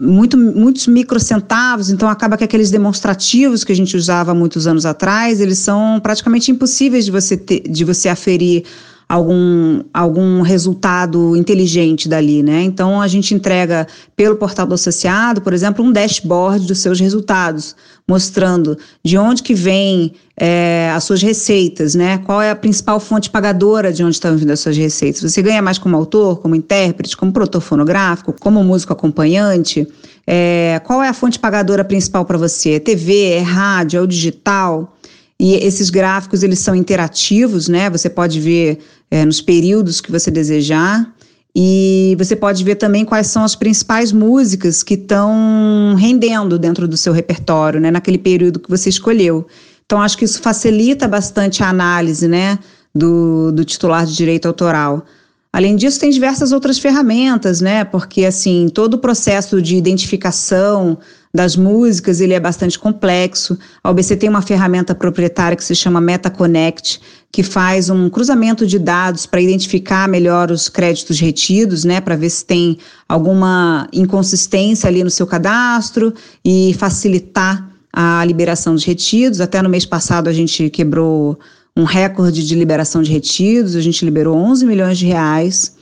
muito, 0.00 0.38
muitos 0.38 0.86
microcentavos, 0.86 1.90
então 1.90 2.08
acaba 2.08 2.38
que 2.38 2.44
aqueles 2.44 2.70
demonstrativos 2.70 3.62
que 3.62 3.72
a 3.72 3.76
gente 3.76 3.94
usava 3.94 4.32
muitos 4.32 4.66
anos 4.66 4.86
atrás, 4.86 5.38
eles 5.38 5.58
são 5.58 6.00
praticamente 6.02 6.50
impossíveis 6.50 7.04
de 7.04 7.10
você, 7.10 7.36
ter, 7.36 7.60
de 7.68 7.84
você 7.84 8.08
aferir 8.08 8.64
algum, 9.10 9.82
algum 9.92 10.40
resultado 10.40 11.36
inteligente 11.36 12.08
dali, 12.08 12.44
né? 12.44 12.62
Então 12.62 13.02
a 13.02 13.08
gente 13.08 13.34
entrega 13.34 13.88
pelo 14.14 14.36
portal 14.36 14.68
do 14.68 14.74
associado, 14.74 15.40
por 15.40 15.52
exemplo, 15.52 15.84
um 15.84 15.90
dashboard 15.90 16.64
dos 16.64 16.78
seus 16.78 17.00
resultados, 17.00 17.74
mostrando 18.06 18.78
de 19.04 19.18
onde 19.18 19.42
que 19.42 19.52
vem 19.52 20.12
é, 20.36 20.92
as 20.94 21.02
suas 21.02 21.20
receitas, 21.20 21.96
né? 21.96 22.18
Qual 22.18 22.40
é 22.40 22.52
a 22.52 22.54
principal 22.54 23.00
fonte 23.00 23.28
pagadora 23.28 23.92
de 23.92 24.04
onde 24.04 24.14
estão 24.14 24.36
vindo 24.36 24.52
as 24.52 24.60
suas 24.60 24.76
receitas? 24.76 25.22
Você 25.22 25.42
ganha 25.42 25.60
mais 25.60 25.76
como 25.76 25.96
autor, 25.96 26.38
como 26.38 26.54
intérprete, 26.54 27.16
como 27.16 27.32
produtor 27.32 27.62
fonográfico, 27.62 28.32
como 28.38 28.62
músico 28.62 28.92
acompanhante? 28.92 29.88
É, 30.24 30.80
qual 30.84 31.02
é 31.02 31.08
a 31.08 31.12
fonte 31.12 31.36
pagadora 31.36 31.82
principal 31.82 32.24
para 32.24 32.38
você? 32.38 32.74
É 32.74 32.78
TV, 32.78 33.32
é 33.32 33.40
rádio, 33.40 33.98
é 33.98 34.00
o 34.00 34.06
digital? 34.06 34.96
E 35.40 35.54
esses 35.54 35.88
gráficos, 35.88 36.42
eles 36.42 36.58
são 36.58 36.74
interativos, 36.74 37.66
né? 37.66 37.88
Você 37.88 38.10
pode 38.10 38.38
ver 38.38 38.78
é, 39.10 39.24
nos 39.24 39.40
períodos 39.40 40.00
que 40.00 40.12
você 40.12 40.30
desejar. 40.30 41.12
E 41.54 42.14
você 42.16 42.36
pode 42.36 42.62
ver 42.62 42.76
também 42.76 43.04
quais 43.04 43.26
são 43.26 43.42
as 43.42 43.56
principais 43.56 44.12
músicas 44.12 44.82
que 44.82 44.94
estão 44.94 45.96
rendendo 45.98 46.58
dentro 46.58 46.86
do 46.86 46.96
seu 46.96 47.12
repertório, 47.12 47.80
né? 47.80 47.90
Naquele 47.90 48.18
período 48.18 48.60
que 48.60 48.70
você 48.70 48.88
escolheu. 48.88 49.46
Então, 49.84 50.00
acho 50.00 50.16
que 50.16 50.24
isso 50.24 50.40
facilita 50.40 51.08
bastante 51.08 51.64
a 51.64 51.68
análise, 51.68 52.28
né? 52.28 52.58
Do, 52.94 53.50
do 53.50 53.64
titular 53.64 54.06
de 54.06 54.14
direito 54.14 54.46
autoral. 54.46 55.04
Além 55.52 55.74
disso, 55.74 55.98
tem 55.98 56.10
diversas 56.10 56.52
outras 56.52 56.78
ferramentas, 56.78 57.60
né? 57.60 57.82
Porque, 57.84 58.24
assim, 58.24 58.68
todo 58.72 58.94
o 58.94 58.98
processo 58.98 59.60
de 59.60 59.74
identificação 59.74 60.96
das 61.34 61.56
músicas, 61.56 62.20
ele 62.20 62.34
é 62.34 62.40
bastante 62.40 62.78
complexo. 62.78 63.58
A 63.82 63.90
OBC 63.90 64.16
tem 64.16 64.28
uma 64.28 64.42
ferramenta 64.42 64.94
proprietária 64.94 65.56
que 65.56 65.64
se 65.64 65.74
chama 65.74 66.00
MetaConnect, 66.00 67.00
que 67.32 67.42
faz 67.42 67.88
um 67.88 68.10
cruzamento 68.10 68.66
de 68.66 68.78
dados 68.78 69.24
para 69.24 69.40
identificar 69.40 70.08
melhor 70.08 70.50
os 70.50 70.68
créditos 70.68 71.20
retidos, 71.20 71.84
né, 71.84 72.00
para 72.00 72.16
ver 72.16 72.30
se 72.30 72.44
tem 72.44 72.78
alguma 73.08 73.88
inconsistência 73.92 74.88
ali 74.88 75.04
no 75.04 75.10
seu 75.10 75.26
cadastro 75.26 76.12
e 76.44 76.74
facilitar 76.78 77.70
a 77.92 78.24
liberação 78.24 78.74
dos 78.74 78.84
retidos. 78.84 79.40
Até 79.40 79.62
no 79.62 79.68
mês 79.68 79.86
passado 79.86 80.28
a 80.28 80.32
gente 80.32 80.68
quebrou 80.70 81.38
um 81.76 81.84
recorde 81.84 82.44
de 82.44 82.54
liberação 82.56 83.00
de 83.00 83.12
retidos, 83.12 83.76
a 83.76 83.80
gente 83.80 84.04
liberou 84.04 84.36
11 84.36 84.66
milhões 84.66 84.98
de 84.98 85.06
reais. 85.06 85.76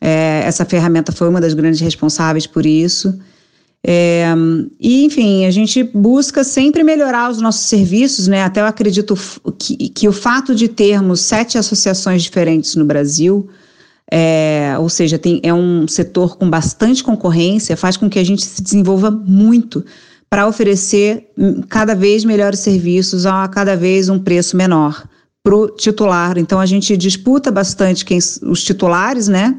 É, 0.00 0.42
essa 0.44 0.64
ferramenta 0.64 1.12
foi 1.12 1.28
uma 1.28 1.40
das 1.40 1.52
grandes 1.52 1.80
responsáveis 1.80 2.46
por 2.46 2.64
isso. 2.64 3.18
É, 3.88 4.26
e, 4.80 5.04
enfim, 5.04 5.46
a 5.46 5.50
gente 5.52 5.84
busca 5.84 6.42
sempre 6.42 6.82
melhorar 6.82 7.30
os 7.30 7.40
nossos 7.40 7.68
serviços, 7.68 8.26
né? 8.26 8.42
Até 8.42 8.60
eu 8.60 8.66
acredito 8.66 9.16
que, 9.56 9.90
que 9.90 10.08
o 10.08 10.12
fato 10.12 10.56
de 10.56 10.66
termos 10.66 11.20
sete 11.20 11.56
associações 11.56 12.24
diferentes 12.24 12.74
no 12.74 12.84
Brasil, 12.84 13.48
é, 14.10 14.74
ou 14.80 14.88
seja, 14.88 15.20
tem, 15.20 15.40
é 15.40 15.54
um 15.54 15.86
setor 15.86 16.36
com 16.36 16.50
bastante 16.50 17.04
concorrência, 17.04 17.76
faz 17.76 17.96
com 17.96 18.10
que 18.10 18.18
a 18.18 18.24
gente 18.24 18.44
se 18.44 18.60
desenvolva 18.60 19.08
muito 19.08 19.84
para 20.28 20.48
oferecer 20.48 21.32
cada 21.68 21.94
vez 21.94 22.24
melhores 22.24 22.58
serviços 22.58 23.24
a 23.24 23.46
cada 23.46 23.76
vez 23.76 24.08
um 24.08 24.18
preço 24.18 24.56
menor 24.56 25.06
para 25.44 25.54
o 25.54 25.68
titular. 25.68 26.38
Então 26.38 26.58
a 26.58 26.66
gente 26.66 26.96
disputa 26.96 27.52
bastante 27.52 28.04
quem, 28.04 28.18
os 28.18 28.64
titulares, 28.64 29.28
né? 29.28 29.56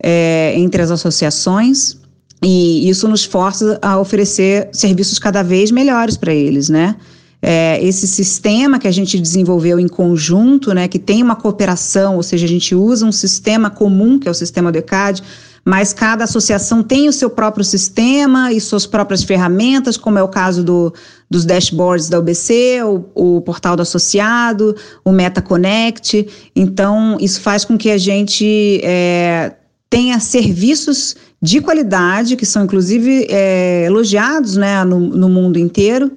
É, 0.00 0.54
entre 0.56 0.82
as 0.82 0.92
associações 0.92 2.05
e 2.42 2.88
isso 2.88 3.08
nos 3.08 3.24
força 3.24 3.78
a 3.80 3.98
oferecer 3.98 4.68
serviços 4.72 5.18
cada 5.18 5.42
vez 5.42 5.70
melhores 5.70 6.16
para 6.16 6.34
eles, 6.34 6.68
né? 6.68 6.96
É, 7.40 7.82
esse 7.82 8.08
sistema 8.08 8.78
que 8.78 8.88
a 8.88 8.90
gente 8.90 9.20
desenvolveu 9.20 9.78
em 9.78 9.86
conjunto, 9.86 10.72
né, 10.74 10.88
que 10.88 10.98
tem 10.98 11.22
uma 11.22 11.36
cooperação, 11.36 12.16
ou 12.16 12.22
seja, 12.22 12.46
a 12.46 12.48
gente 12.48 12.74
usa 12.74 13.06
um 13.06 13.12
sistema 13.12 13.70
comum, 13.70 14.18
que 14.18 14.26
é 14.26 14.30
o 14.30 14.34
sistema 14.34 14.72
do 14.72 14.78
ECAD, 14.78 15.22
mas 15.64 15.92
cada 15.92 16.24
associação 16.24 16.82
tem 16.82 17.08
o 17.08 17.12
seu 17.12 17.28
próprio 17.28 17.64
sistema 17.64 18.52
e 18.52 18.60
suas 18.60 18.86
próprias 18.86 19.24
ferramentas, 19.24 19.96
como 19.96 20.18
é 20.18 20.22
o 20.22 20.28
caso 20.28 20.62
do, 20.62 20.94
dos 21.28 21.44
dashboards 21.44 22.08
da 22.08 22.18
UBC, 22.20 22.82
o, 22.84 23.36
o 23.36 23.40
portal 23.40 23.74
do 23.74 23.82
associado, 23.82 24.76
o 25.04 25.10
MetaConnect. 25.10 26.28
Então, 26.54 27.16
isso 27.20 27.40
faz 27.40 27.64
com 27.64 27.76
que 27.76 27.90
a 27.90 27.98
gente 27.98 28.80
é, 28.84 29.54
tenha 29.96 30.20
serviços 30.20 31.16
de 31.40 31.58
qualidade, 31.58 32.36
que 32.36 32.44
são 32.44 32.64
inclusive 32.64 33.26
é, 33.30 33.84
elogiados 33.86 34.54
né, 34.54 34.84
no, 34.84 35.00
no 35.00 35.26
mundo 35.26 35.58
inteiro, 35.58 36.12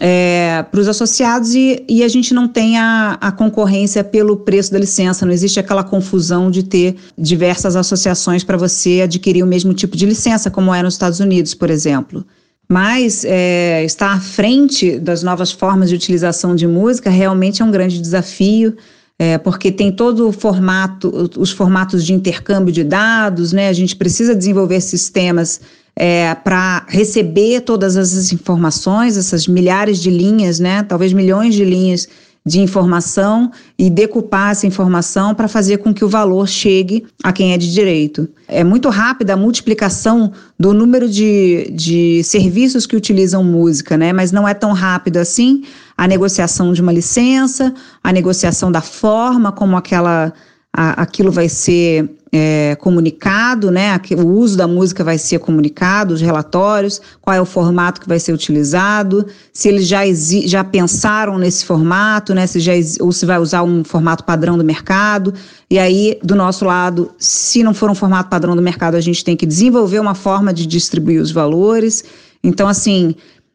é, 0.00 0.64
para 0.68 0.80
os 0.80 0.88
associados 0.88 1.54
e, 1.54 1.84
e, 1.88 2.02
a 2.02 2.08
gente 2.08 2.34
não 2.34 2.48
tem 2.48 2.76
a, 2.76 3.16
a, 3.20 3.30
concorrência 3.30 4.02
pelo 4.02 4.38
preço 4.38 4.72
da 4.72 4.80
licença, 4.80 5.24
não 5.24 5.32
existe 5.32 5.60
aquela 5.60 5.84
confusão 5.84 6.50
de 6.50 6.64
ter 6.64 6.96
diversas 7.16 7.76
associações 7.76 8.42
para 8.42 8.56
você 8.56 9.02
adquirir 9.02 9.44
o 9.44 9.46
mesmo 9.46 9.72
tipo 9.72 9.96
de 9.96 10.06
licença, 10.06 10.50
como 10.50 10.74
é 10.74 10.82
nos 10.82 10.94
Estados 10.94 11.20
Unidos, 11.20 11.54
por 11.54 11.70
exemplo. 11.70 12.26
Mas 12.68 13.24
é, 13.24 13.84
estar 13.84 14.12
à 14.12 14.18
frente 14.18 14.98
das 14.98 15.22
novas 15.22 15.52
formas 15.52 15.88
de 15.88 15.94
utilização 15.94 16.56
de 16.56 16.66
música 16.66 17.10
realmente 17.10 17.62
é 17.62 17.64
um 17.64 17.70
grande 17.70 18.00
desafio 18.00 18.76
é, 19.18 19.38
porque 19.38 19.70
tem 19.70 19.92
todo 19.92 20.28
o 20.28 20.32
formato, 20.32 21.30
os 21.38 21.50
formatos 21.50 22.04
de 22.04 22.12
intercâmbio 22.12 22.72
de 22.72 22.82
dados, 22.82 23.52
né? 23.52 23.68
A 23.68 23.72
gente 23.72 23.94
precisa 23.94 24.34
desenvolver 24.34 24.80
sistemas 24.80 25.60
é, 25.96 26.34
para 26.34 26.84
receber 26.88 27.60
todas 27.60 27.96
essas 27.96 28.32
informações, 28.32 29.16
essas 29.16 29.46
milhares 29.46 30.00
de 30.00 30.10
linhas, 30.10 30.58
né? 30.58 30.82
Talvez 30.82 31.12
milhões 31.12 31.54
de 31.54 31.64
linhas 31.64 32.08
de 32.46 32.60
informação 32.60 33.50
e 33.78 33.88
decupar 33.88 34.50
essa 34.50 34.66
informação 34.66 35.34
para 35.34 35.48
fazer 35.48 35.78
com 35.78 35.94
que 35.94 36.04
o 36.04 36.08
valor 36.08 36.46
chegue 36.46 37.06
a 37.22 37.32
quem 37.32 37.54
é 37.54 37.58
de 37.58 37.72
direito. 37.72 38.28
É 38.46 38.62
muito 38.62 38.90
rápida 38.90 39.32
a 39.32 39.36
multiplicação 39.36 40.30
do 40.58 40.74
número 40.74 41.08
de, 41.08 41.70
de 41.72 42.22
serviços 42.22 42.86
que 42.86 42.96
utilizam 42.96 43.42
música, 43.42 43.96
né? 43.96 44.12
mas 44.12 44.30
não 44.30 44.46
é 44.46 44.52
tão 44.52 44.72
rápido 44.72 45.16
assim 45.16 45.62
a 45.96 46.06
negociação 46.06 46.74
de 46.74 46.82
uma 46.82 46.92
licença, 46.92 47.72
a 48.02 48.12
negociação 48.12 48.70
da 48.70 48.82
forma 48.82 49.50
como 49.50 49.76
aquela 49.76 50.32
aquilo 50.76 51.30
vai 51.30 51.48
ser 51.48 52.10
é, 52.32 52.74
comunicado, 52.80 53.70
né? 53.70 53.96
O 54.18 54.26
uso 54.26 54.56
da 54.56 54.66
música 54.66 55.04
vai 55.04 55.16
ser 55.16 55.38
comunicado, 55.38 56.14
os 56.14 56.20
relatórios, 56.20 57.00
qual 57.20 57.36
é 57.36 57.40
o 57.40 57.44
formato 57.44 58.00
que 58.00 58.08
vai 58.08 58.18
ser 58.18 58.32
utilizado, 58.32 59.24
se 59.52 59.68
eles 59.68 59.86
já, 59.86 60.00
já 60.44 60.64
pensaram 60.64 61.38
nesse 61.38 61.64
formato, 61.64 62.34
né? 62.34 62.44
Se 62.48 62.58
já 62.58 62.72
ou 63.00 63.12
se 63.12 63.24
vai 63.24 63.38
usar 63.38 63.62
um 63.62 63.84
formato 63.84 64.24
padrão 64.24 64.58
do 64.58 64.64
mercado. 64.64 65.32
E 65.70 65.78
aí, 65.78 66.18
do 66.24 66.34
nosso 66.34 66.64
lado, 66.64 67.12
se 67.18 67.62
não 67.62 67.72
for 67.72 67.88
um 67.88 67.94
formato 67.94 68.28
padrão 68.28 68.56
do 68.56 68.62
mercado, 68.62 68.96
a 68.96 69.00
gente 69.00 69.24
tem 69.24 69.36
que 69.36 69.46
desenvolver 69.46 70.00
uma 70.00 70.16
forma 70.16 70.52
de 70.52 70.66
distribuir 70.66 71.22
os 71.22 71.30
valores. 71.30 72.04
Então, 72.42 72.66
assim, 72.66 73.14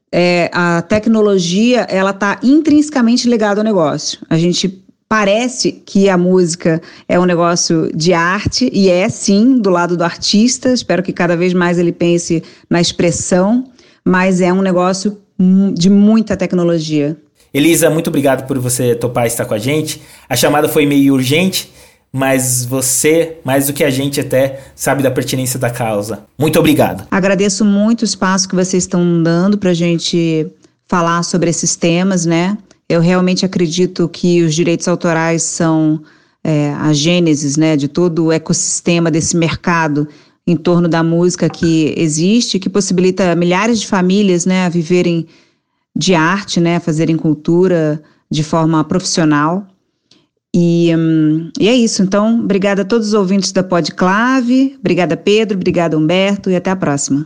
é, 0.09 0.49
a 0.53 0.81
tecnologia 0.81 1.81
ela 1.89 2.11
está 2.11 2.39
intrinsecamente 2.41 3.29
ligada 3.29 3.59
ao 3.59 3.65
negócio. 3.65 4.19
A 4.29 4.37
gente 4.37 4.85
Parece 5.09 5.71
que 5.71 6.07
a 6.07 6.15
música 6.15 6.79
é 7.07 7.19
um 7.19 7.25
negócio 7.25 7.89
de 7.95 8.13
arte, 8.13 8.69
e 8.71 8.89
é 8.89 9.09
sim, 9.09 9.57
do 9.59 9.71
lado 9.71 9.97
do 9.97 10.03
artista. 10.03 10.71
Espero 10.71 11.01
que 11.01 11.11
cada 11.11 11.35
vez 11.35 11.51
mais 11.51 11.79
ele 11.79 11.91
pense 11.91 12.43
na 12.69 12.79
expressão, 12.79 13.63
mas 14.05 14.39
é 14.39 14.53
um 14.53 14.61
negócio 14.61 15.17
de 15.73 15.89
muita 15.89 16.37
tecnologia. 16.37 17.17
Elisa, 17.51 17.89
muito 17.89 18.09
obrigado 18.09 18.45
por 18.45 18.59
você 18.59 18.93
topar 18.93 19.25
estar 19.25 19.45
com 19.45 19.55
a 19.55 19.57
gente. 19.57 19.99
A 20.29 20.35
chamada 20.35 20.69
foi 20.69 20.85
meio 20.85 21.15
urgente, 21.15 21.71
mas 22.13 22.63
você, 22.63 23.37
mais 23.43 23.65
do 23.65 23.73
que 23.73 23.83
a 23.83 23.89
gente 23.89 24.19
até, 24.19 24.59
sabe 24.75 25.01
da 25.01 25.09
pertinência 25.09 25.57
da 25.57 25.71
causa. 25.71 26.25
Muito 26.37 26.59
obrigado. 26.59 27.07
Agradeço 27.09 27.65
muito 27.65 28.01
o 28.01 28.05
espaço 28.05 28.47
que 28.47 28.53
vocês 28.53 28.83
estão 28.83 29.23
dando 29.23 29.57
para 29.57 29.71
a 29.71 29.73
gente 29.73 30.45
falar 30.87 31.23
sobre 31.23 31.49
esses 31.49 31.75
temas, 31.75 32.27
né? 32.27 32.55
Eu 32.89 32.99
realmente 32.99 33.45
acredito 33.45 34.09
que 34.09 34.41
os 34.41 34.55
direitos 34.55 34.87
autorais 34.87 35.43
são 35.43 36.01
é, 36.43 36.73
a 36.73 36.91
gênesis, 36.91 37.55
né, 37.55 37.77
de 37.77 37.87
todo 37.87 38.25
o 38.25 38.31
ecossistema 38.31 39.11
desse 39.11 39.37
mercado 39.37 40.07
em 40.47 40.55
torno 40.55 40.87
da 40.87 41.03
música 41.03 41.47
que 41.47 41.93
existe, 41.95 42.57
que 42.57 42.69
possibilita 42.69 43.35
milhares 43.35 43.79
de 43.79 43.87
famílias, 43.87 44.45
né, 44.45 44.65
a 44.65 44.69
viverem 44.69 45.27
de 45.95 46.15
arte, 46.15 46.59
né, 46.59 46.77
a 46.77 46.79
fazerem 46.79 47.15
cultura 47.15 48.01
de 48.31 48.43
forma 48.43 48.83
profissional. 48.83 49.67
E, 50.55 50.91
hum, 50.95 51.51
e 51.59 51.67
é 51.67 51.75
isso. 51.75 52.01
Então, 52.01 52.39
obrigada 52.39 52.81
a 52.81 52.85
todos 52.85 53.09
os 53.09 53.13
ouvintes 53.13 53.51
da 53.51 53.63
Podclave. 53.63 54.75
Obrigada, 54.79 55.15
Pedro. 55.15 55.55
Obrigada, 55.55 55.95
Humberto. 55.97 56.49
E 56.49 56.55
até 56.55 56.71
a 56.71 56.75
próxima. 56.75 57.25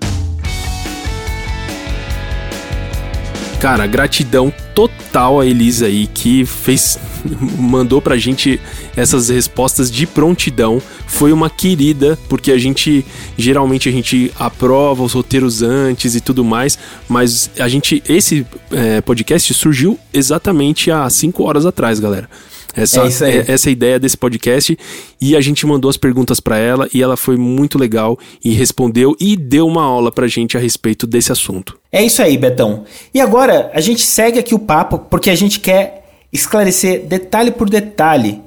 Cara, 3.64 3.88
gratidão 3.88 4.54
total 4.76 5.40
a 5.40 5.46
Elisa 5.46 5.86
aí 5.86 6.06
que 6.06 6.46
fez 6.46 7.00
mandou 7.58 8.02
pra 8.02 8.18
gente 8.18 8.60
essas 8.94 9.30
respostas 9.30 9.90
de 9.90 10.06
prontidão. 10.06 10.82
Foi 11.08 11.32
uma 11.32 11.50
querida, 11.50 12.20
porque 12.28 12.52
a 12.52 12.58
gente 12.58 13.06
geralmente 13.38 13.88
a 13.88 13.92
gente 13.94 14.34
aprova 14.38 15.02
os 15.02 15.14
roteiros 15.14 15.62
antes 15.62 16.14
e 16.14 16.20
tudo 16.20 16.44
mais, 16.44 16.78
mas 17.08 17.50
a 17.58 17.70
gente 17.70 18.04
esse 18.06 18.46
é, 18.70 19.00
podcast 19.00 19.54
surgiu 19.54 19.98
exatamente 20.14 20.92
há 20.92 21.10
cinco 21.10 21.44
horas 21.44 21.66
atrás, 21.66 22.02
galera. 22.02 22.28
Essa, 22.76 23.30
é 23.30 23.46
essa 23.48 23.70
ideia 23.70 24.00
desse 24.00 24.18
podcast. 24.18 24.78
E 25.22 25.36
a 25.36 25.42
gente 25.42 25.66
mandou 25.66 25.90
as 25.90 25.98
perguntas 25.98 26.40
para 26.40 26.58
ela 26.58 26.90
e 26.94 27.02
ela 27.02 27.16
foi 27.16 27.38
muito 27.38 27.78
legal 27.78 28.18
e 28.44 28.54
respondeu 28.54 29.16
e 29.20 29.38
deu 29.38 29.68
uma 29.68 29.84
aula 29.84 30.12
pra 30.12 30.28
gente 30.28 30.58
a 30.58 30.60
respeito 30.60 31.06
desse 31.06 31.32
assunto. 31.32 31.80
É 31.92 32.04
isso 32.04 32.22
aí, 32.22 32.38
Betão. 32.38 32.84
E 33.14 33.22
agora 33.22 33.72
a 33.74 33.80
gente 33.80 34.02
segue 34.02 34.40
aqui 34.40 34.56
o 34.56 34.60
papo 34.60 34.98
porque 34.98 35.30
a 35.30 35.36
gente 35.36 35.60
quer 35.60 36.04
esclarecer 36.32 37.06
detalhe 37.06 37.52
por 37.52 37.70
detalhe 37.70 38.42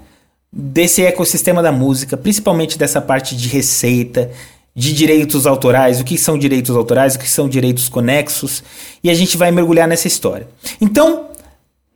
desse 0.52 1.02
ecossistema 1.02 1.62
da 1.62 1.70
música, 1.70 2.16
principalmente 2.16 2.78
dessa 2.78 3.00
parte 3.00 3.36
de 3.36 3.48
receita, 3.48 4.30
de 4.74 4.92
direitos 4.92 5.46
autorais, 5.46 6.00
o 6.00 6.04
que 6.04 6.18
são 6.18 6.36
direitos 6.38 6.74
autorais, 6.74 7.14
o 7.14 7.18
que 7.18 7.28
são 7.28 7.48
direitos 7.48 7.88
conexos, 7.88 8.62
e 9.02 9.08
a 9.08 9.14
gente 9.14 9.36
vai 9.36 9.50
mergulhar 9.50 9.86
nessa 9.86 10.06
história. 10.06 10.48
Então, 10.80 11.26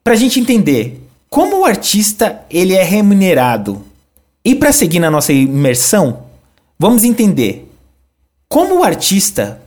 para 0.04 0.14
a 0.14 0.16
gente 0.16 0.38
entender 0.38 1.00
como 1.30 1.60
o 1.60 1.64
artista 1.64 2.44
ele 2.50 2.75
é 2.75 2.82
remunerado? 2.82 3.84
E 4.44 4.56
para 4.56 4.72
seguir 4.72 4.99
na 4.99 5.12
nossa 5.12 5.32
imersão, 5.32 6.25
vamos 6.76 7.04
entender 7.04 7.70
como 8.49 8.80
o 8.80 8.82
artista 8.82 9.62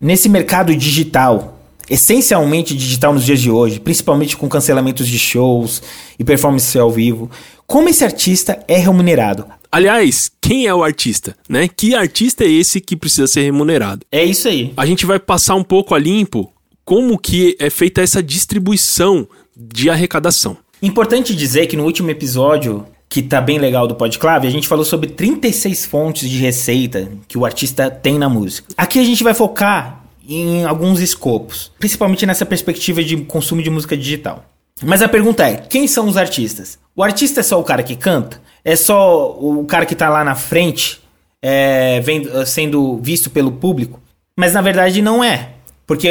nesse 0.00 0.28
mercado 0.28 0.74
digital, 0.76 1.58
essencialmente 1.90 2.76
digital 2.76 3.12
nos 3.12 3.24
dias 3.24 3.40
de 3.40 3.50
hoje, 3.50 3.80
principalmente 3.80 4.36
com 4.36 4.48
cancelamentos 4.48 5.08
de 5.08 5.18
shows 5.18 5.82
e 6.16 6.22
performances 6.22 6.76
ao 6.76 6.90
vivo, 6.90 7.28
como 7.66 7.88
esse 7.88 8.04
artista 8.04 8.62
é 8.68 8.76
remunerado? 8.76 9.44
Aliás, 9.72 10.30
quem 10.40 10.66
é 10.66 10.74
o 10.74 10.84
artista, 10.84 11.36
né? 11.48 11.66
Que 11.66 11.96
artista 11.96 12.44
é 12.44 12.48
esse 12.48 12.80
que 12.80 12.96
precisa 12.96 13.26
ser 13.26 13.42
remunerado? 13.42 14.06
É 14.12 14.24
isso 14.24 14.46
aí. 14.46 14.72
A 14.76 14.86
gente 14.86 15.04
vai 15.04 15.18
passar 15.18 15.56
um 15.56 15.64
pouco 15.64 15.96
a 15.96 15.98
limpo 15.98 16.52
como 16.84 17.18
que 17.18 17.56
é 17.58 17.68
feita 17.70 18.00
essa 18.02 18.22
distribuição 18.22 19.26
de 19.56 19.90
arrecadação. 19.90 20.56
Importante 20.82 21.34
dizer 21.34 21.66
que 21.66 21.76
no 21.76 21.84
último 21.84 22.10
episódio, 22.10 22.86
que 23.08 23.22
tá 23.22 23.40
bem 23.40 23.58
legal 23.58 23.86
do 23.86 23.94
Podclave, 23.94 24.46
a 24.46 24.50
gente 24.50 24.68
falou 24.68 24.84
sobre 24.84 25.08
36 25.08 25.86
fontes 25.86 26.28
de 26.28 26.38
receita 26.38 27.08
que 27.26 27.38
o 27.38 27.44
artista 27.44 27.90
tem 27.90 28.18
na 28.18 28.28
música. 28.28 28.68
Aqui 28.76 28.98
a 28.98 29.04
gente 29.04 29.24
vai 29.24 29.32
focar 29.32 30.04
em 30.28 30.64
alguns 30.64 31.00
escopos, 31.00 31.72
principalmente 31.78 32.26
nessa 32.26 32.44
perspectiva 32.44 33.02
de 33.02 33.16
consumo 33.18 33.62
de 33.62 33.70
música 33.70 33.96
digital. 33.96 34.44
Mas 34.82 35.00
a 35.00 35.08
pergunta 35.08 35.48
é: 35.48 35.56
quem 35.56 35.86
são 35.86 36.06
os 36.06 36.16
artistas? 36.16 36.78
O 36.94 37.02
artista 37.02 37.40
é 37.40 37.42
só 37.42 37.58
o 37.58 37.64
cara 37.64 37.82
que 37.82 37.96
canta? 37.96 38.40
É 38.64 38.76
só 38.76 39.30
o 39.30 39.64
cara 39.64 39.86
que 39.86 39.94
tá 39.94 40.08
lá 40.08 40.24
na 40.24 40.34
frente, 40.34 41.00
é, 41.40 42.00
vendo, 42.00 42.44
sendo 42.44 42.98
visto 42.98 43.30
pelo 43.30 43.52
público? 43.52 44.00
Mas 44.36 44.52
na 44.52 44.60
verdade 44.60 45.00
não 45.00 45.24
é, 45.24 45.50
porque 45.86 46.10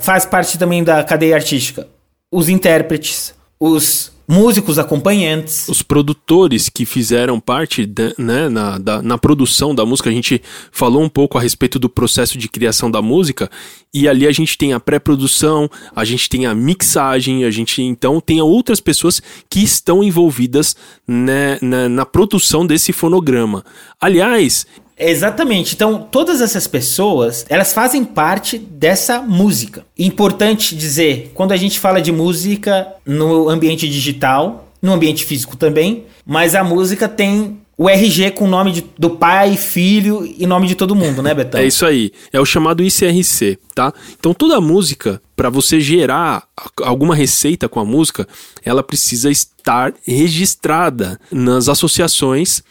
faz 0.00 0.26
parte 0.26 0.58
também 0.58 0.84
da 0.84 1.02
cadeia 1.02 1.36
artística. 1.36 1.88
Os 2.30 2.48
intérpretes, 2.48 3.34
os 3.64 4.10
músicos 4.26 4.76
acompanhantes. 4.76 5.68
Os 5.68 5.82
produtores 5.82 6.68
que 6.68 6.84
fizeram 6.84 7.38
parte 7.38 7.86
de, 7.86 8.12
né, 8.18 8.48
na, 8.48 8.76
da, 8.76 9.00
na 9.00 9.16
produção 9.16 9.72
da 9.72 9.86
música, 9.86 10.10
a 10.10 10.12
gente 10.12 10.42
falou 10.72 11.00
um 11.00 11.08
pouco 11.08 11.38
a 11.38 11.40
respeito 11.40 11.78
do 11.78 11.88
processo 11.88 12.36
de 12.36 12.48
criação 12.48 12.90
da 12.90 13.00
música, 13.00 13.48
e 13.94 14.08
ali 14.08 14.26
a 14.26 14.32
gente 14.32 14.58
tem 14.58 14.72
a 14.72 14.80
pré-produção, 14.80 15.70
a 15.94 16.04
gente 16.04 16.28
tem 16.28 16.44
a 16.46 16.54
mixagem, 16.54 17.44
a 17.44 17.50
gente 17.50 17.82
então 17.82 18.20
tem 18.20 18.40
outras 18.40 18.80
pessoas 18.80 19.22
que 19.48 19.60
estão 19.60 20.02
envolvidas 20.02 20.74
né, 21.06 21.58
na, 21.62 21.88
na 21.88 22.06
produção 22.06 22.66
desse 22.66 22.92
fonograma. 22.92 23.64
Aliás, 24.00 24.66
Exatamente. 25.10 25.74
Então, 25.74 26.06
todas 26.10 26.40
essas 26.40 26.66
pessoas, 26.66 27.44
elas 27.48 27.72
fazem 27.72 28.04
parte 28.04 28.58
dessa 28.58 29.20
música. 29.20 29.84
Importante 29.98 30.76
dizer, 30.76 31.32
quando 31.34 31.52
a 31.52 31.56
gente 31.56 31.80
fala 31.80 32.00
de 32.00 32.12
música 32.12 32.88
no 33.04 33.48
ambiente 33.48 33.88
digital, 33.88 34.68
no 34.80 34.92
ambiente 34.92 35.24
físico 35.24 35.56
também, 35.56 36.04
mas 36.26 36.54
a 36.54 36.64
música 36.64 37.08
tem 37.08 37.58
o 37.76 37.88
RG 37.88 38.32
com 38.32 38.44
o 38.44 38.48
nome 38.48 38.70
de, 38.70 38.84
do 38.98 39.10
pai, 39.10 39.56
filho 39.56 40.24
e 40.38 40.46
nome 40.46 40.68
de 40.68 40.74
todo 40.74 40.94
mundo, 40.94 41.22
né, 41.22 41.34
Betão? 41.34 41.60
É 41.60 41.66
isso 41.66 41.84
aí. 41.86 42.12
É 42.32 42.38
o 42.38 42.44
chamado 42.44 42.82
ICRC, 42.82 43.58
tá? 43.74 43.92
Então 44.18 44.34
toda 44.34 44.60
música, 44.60 45.20
para 45.34 45.48
você 45.48 45.80
gerar 45.80 46.44
alguma 46.82 47.14
receita 47.14 47.68
com 47.68 47.80
a 47.80 47.84
música, 47.84 48.28
ela 48.64 48.82
precisa 48.82 49.30
estar 49.30 49.92
registrada 50.06 51.18
nas 51.30 51.68
associações 51.68 52.62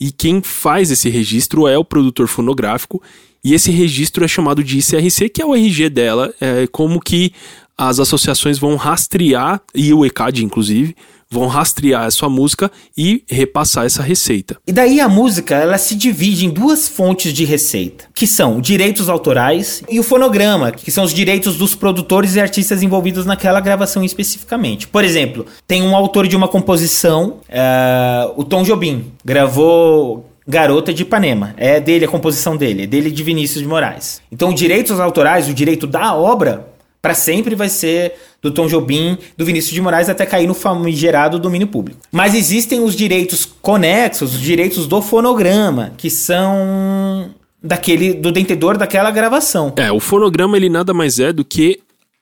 e 0.00 0.12
quem 0.12 0.42
faz 0.42 0.90
esse 0.90 1.08
registro 1.08 1.66
é 1.66 1.76
o 1.76 1.84
produtor 1.84 2.28
fonográfico, 2.28 3.02
e 3.42 3.54
esse 3.54 3.70
registro 3.70 4.24
é 4.24 4.28
chamado 4.28 4.62
de 4.62 4.78
ICRC, 4.78 5.28
que 5.28 5.42
é 5.42 5.46
o 5.46 5.54
RG 5.54 5.88
dela, 5.88 6.34
é 6.40 6.66
como 6.66 7.00
que 7.00 7.32
as 7.76 8.00
associações 8.00 8.58
vão 8.58 8.76
rastrear, 8.76 9.60
e 9.74 9.92
o 9.92 10.04
ECAD 10.04 10.44
inclusive, 10.44 10.96
vão 11.30 11.46
rastrear 11.46 12.04
a 12.04 12.10
sua 12.10 12.28
música 12.28 12.70
e 12.96 13.22
repassar 13.28 13.84
essa 13.84 14.02
receita. 14.02 14.56
E 14.66 14.72
daí 14.72 15.00
a 15.00 15.08
música, 15.08 15.54
ela 15.54 15.76
se 15.76 15.94
divide 15.94 16.46
em 16.46 16.50
duas 16.50 16.88
fontes 16.88 17.32
de 17.32 17.44
receita, 17.44 18.06
que 18.14 18.26
são 18.26 18.60
direitos 18.60 19.08
autorais 19.08 19.82
e 19.88 20.00
o 20.00 20.02
fonograma, 20.02 20.72
que 20.72 20.90
são 20.90 21.04
os 21.04 21.12
direitos 21.12 21.56
dos 21.56 21.74
produtores 21.74 22.34
e 22.34 22.40
artistas 22.40 22.82
envolvidos 22.82 23.26
naquela 23.26 23.60
gravação 23.60 24.02
especificamente. 24.02 24.88
Por 24.88 25.04
exemplo, 25.04 25.44
tem 25.66 25.82
um 25.82 25.94
autor 25.94 26.26
de 26.26 26.36
uma 26.36 26.48
composição, 26.48 27.40
uh, 27.48 28.32
o 28.36 28.44
Tom 28.44 28.62
Jobim, 28.62 29.12
gravou 29.24 30.26
Garota 30.46 30.94
de 30.94 31.02
Ipanema. 31.02 31.54
É 31.58 31.78
dele 31.78 32.06
a 32.06 32.08
composição 32.08 32.56
dele, 32.56 32.84
é 32.84 32.86
dele 32.86 33.10
de 33.10 33.22
Vinícius 33.22 33.62
de 33.62 33.68
Moraes. 33.68 34.22
Então, 34.32 34.54
direitos 34.54 34.98
autorais, 34.98 35.46
o 35.46 35.52
direito 35.52 35.86
da 35.86 36.14
obra, 36.14 36.66
para 37.00 37.14
sempre 37.14 37.54
vai 37.54 37.68
ser 37.68 38.14
do 38.42 38.50
Tom 38.50 38.66
Jobim, 38.66 39.18
do 39.36 39.44
Vinícius 39.44 39.72
de 39.72 39.80
Moraes 39.80 40.08
até 40.08 40.26
cair 40.26 40.46
no 40.46 40.54
famigerado 40.54 41.38
domínio 41.38 41.68
público. 41.68 42.00
Mas 42.10 42.34
existem 42.34 42.80
os 42.80 42.94
direitos 42.94 43.44
conexos, 43.44 44.34
os 44.34 44.40
direitos 44.40 44.86
do 44.86 45.00
fonograma, 45.02 45.92
que 45.96 46.10
são 46.10 47.30
daquele 47.62 48.14
do 48.14 48.30
detentor 48.30 48.76
daquela 48.76 49.10
gravação. 49.10 49.72
É, 49.76 49.90
o 49.90 50.00
fonograma 50.00 50.56
ele 50.56 50.68
nada 50.68 50.94
mais 50.94 51.18
é 51.18 51.32
do 51.32 51.44
que 51.44 51.80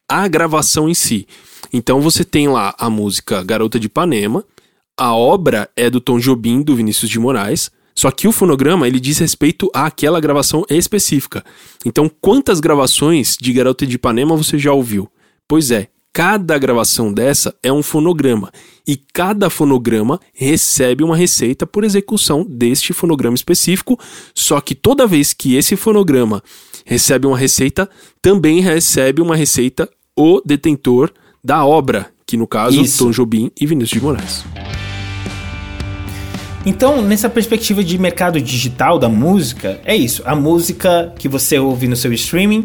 a 0.09 0.27
gravação 0.29 0.89
em 0.89 0.95
si. 0.95 1.27
Então 1.73 2.01
você 2.01 2.25
tem 2.25 2.49
lá 2.49 2.75
a 2.79 2.89
música 2.89 3.43
Garota 3.43 3.79
de 3.79 3.87
Ipanema, 3.87 4.45
a 4.99 5.15
obra 5.15 5.69
é 5.77 5.91
do 5.91 6.01
Tom 6.01 6.19
Jobim, 6.19 6.63
do 6.63 6.75
Vinícius 6.75 7.11
de 7.11 7.19
Moraes, 7.19 7.71
só 7.97 8.11
que 8.11 8.29
o 8.29 8.33
fonograma 8.33 8.87
ele 8.87 9.01
diz 9.01 9.19
respeito 9.19 9.71
àquela 9.73 10.21
gravação 10.21 10.65
específica. 10.69 11.43
Então, 11.85 12.11
quantas 12.21 12.61
gravações 12.61 13.37
de 13.41 13.53
Garota 13.53 13.87
de 13.87 13.97
Ipanema 13.97 14.37
você 14.37 14.59
já 14.59 14.73
ouviu? 14.73 15.11
Pois 15.49 15.71
é, 15.71 15.89
cada 16.13 16.59
gravação 16.59 17.13
dessa 17.13 17.55
é 17.63 17.73
um 17.73 17.83
fonograma 17.83 18.53
e 18.87 18.97
cada 18.97 19.49
fonograma 19.49 20.21
recebe 20.35 21.03
uma 21.03 21.17
receita 21.17 21.67
por 21.67 21.85
execução 21.85 22.45
deste 22.49 22.93
fonograma 22.93 23.35
específico. 23.35 23.99
Só 24.35 24.61
que 24.61 24.75
toda 24.75 25.07
vez 25.07 25.33
que 25.33 25.57
esse 25.57 25.75
fonograma 25.75 26.43
recebe 26.85 27.27
uma 27.27 27.39
receita, 27.39 27.89
também 28.21 28.61
recebe 28.61 29.23
uma 29.23 29.35
receita 29.35 29.89
o 30.15 30.41
detentor 30.45 31.13
da 31.43 31.65
obra, 31.65 32.11
que 32.27 32.37
no 32.37 32.47
caso 32.47 32.81
Isso. 32.81 33.05
Tom 33.05 33.11
Jobim 33.11 33.51
e 33.59 33.67
Vinícius 33.67 34.01
de 34.01 34.05
Moraes. 34.05 34.86
Então, 36.69 37.01
nessa 37.01 37.31
perspectiva 37.31 37.85
de 37.85 37.97
mercado 37.97 38.41
digital 38.41 38.99
da 38.99 39.09
música, 39.09 39.79
é 39.85 39.95
isso. 39.95 40.21
A 40.27 40.35
música 40.35 41.15
que 41.17 41.29
você 41.29 41.61
ouve 41.61 41.87
no 41.87 41.95
seu 41.95 42.13
streaming, 42.13 42.65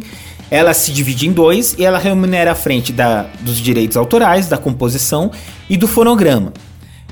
ela 0.49 0.73
se 0.73 0.91
divide 0.91 1.27
em 1.27 1.31
dois 1.31 1.75
e 1.77 1.85
ela 1.85 1.99
remunera 1.99 2.51
a 2.51 2.55
frente 2.55 2.91
da, 2.91 3.27
dos 3.41 3.57
direitos 3.57 3.95
autorais, 3.95 4.47
da 4.47 4.57
composição 4.57 5.29
e 5.69 5.77
do 5.77 5.87
fonograma. 5.87 6.51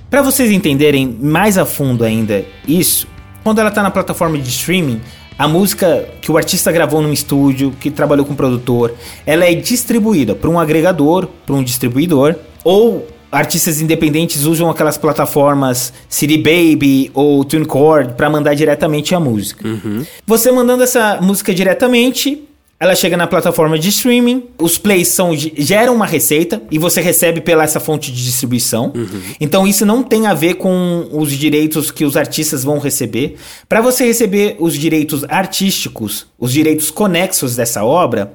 Para 0.10 0.24
vocês 0.24 0.50
entenderem 0.50 1.16
mais 1.22 1.60
a 1.60 1.66
fundo 1.66 2.04
ainda 2.04 2.44
isso, 2.68 3.08
quando 3.44 3.60
ela 3.60 3.70
tá 3.70 3.84
na 3.84 3.92
plataforma 3.92 4.40
de 4.40 4.50
streaming, 4.50 5.00
a 5.38 5.48
música 5.48 6.10
que 6.20 6.32
o 6.32 6.38
artista 6.38 6.72
gravou 6.72 7.04
num 7.04 7.14
estúdio, 7.14 7.72
que 7.80 7.92
trabalhou 7.92 8.26
com 8.26 8.34
o 8.34 8.36
produtor, 8.36 8.96
ela 9.28 9.46
é 9.46 9.54
distribuída 9.54 10.34
para 10.34 10.50
um 10.50 10.60
agregador, 10.60 11.28
para 11.46 11.56
um 11.56 11.64
distribuidor, 11.64 12.36
ou 12.64 13.08
artistas 13.32 13.82
independentes 13.82 14.44
usam 14.44 14.70
aquelas 14.70 14.98
plataformas 14.98 15.94
CD 16.08 16.38
Baby 16.38 17.12
ou 17.14 17.44
TuneCore 17.44 18.14
para 18.14 18.30
mandar 18.30 18.54
diretamente 18.54 19.14
a 19.14 19.20
música. 19.20 19.68
Uhum. 19.68 20.06
Você 20.26 20.52
mandando 20.52 20.84
essa 20.84 21.20
música 21.22 21.54
diretamente, 21.54 22.44
ela 22.80 22.96
chega 22.96 23.18
na 23.18 23.28
plataforma 23.28 23.78
de 23.78 23.90
streaming, 23.90 24.46
os 24.58 24.78
plays 24.78 25.10
são, 25.10 25.36
geram 25.36 25.96
uma 25.96 26.06
receita 26.06 26.62
e 26.72 26.80
você 26.80 27.02
recebe 27.02 27.42
pela 27.42 27.64
essa 27.64 27.80
fonte 27.80 28.10
de 28.10 28.24
distribuição. 28.24 28.94
Uhum. 28.96 29.22
Então 29.40 29.68
isso 29.68 29.86
não 29.86 30.02
tem 30.02 30.28
a 30.28 30.34
ver 30.34 30.54
com 30.54 31.10
os 31.12 31.32
direitos 31.34 31.92
que 31.92 32.06
os 32.06 32.16
artistas 32.16 32.64
vão 32.64 32.80
receber. 32.80 33.36
Para 33.68 33.82
você 33.82 34.06
receber 34.06 34.56
os 34.60 34.76
direitos 34.76 35.26
artísticos, 35.28 36.26
os 36.40 36.54
direitos 36.54 36.90
conexos 36.90 37.58
dessa 37.58 37.84
obra, 37.84 38.34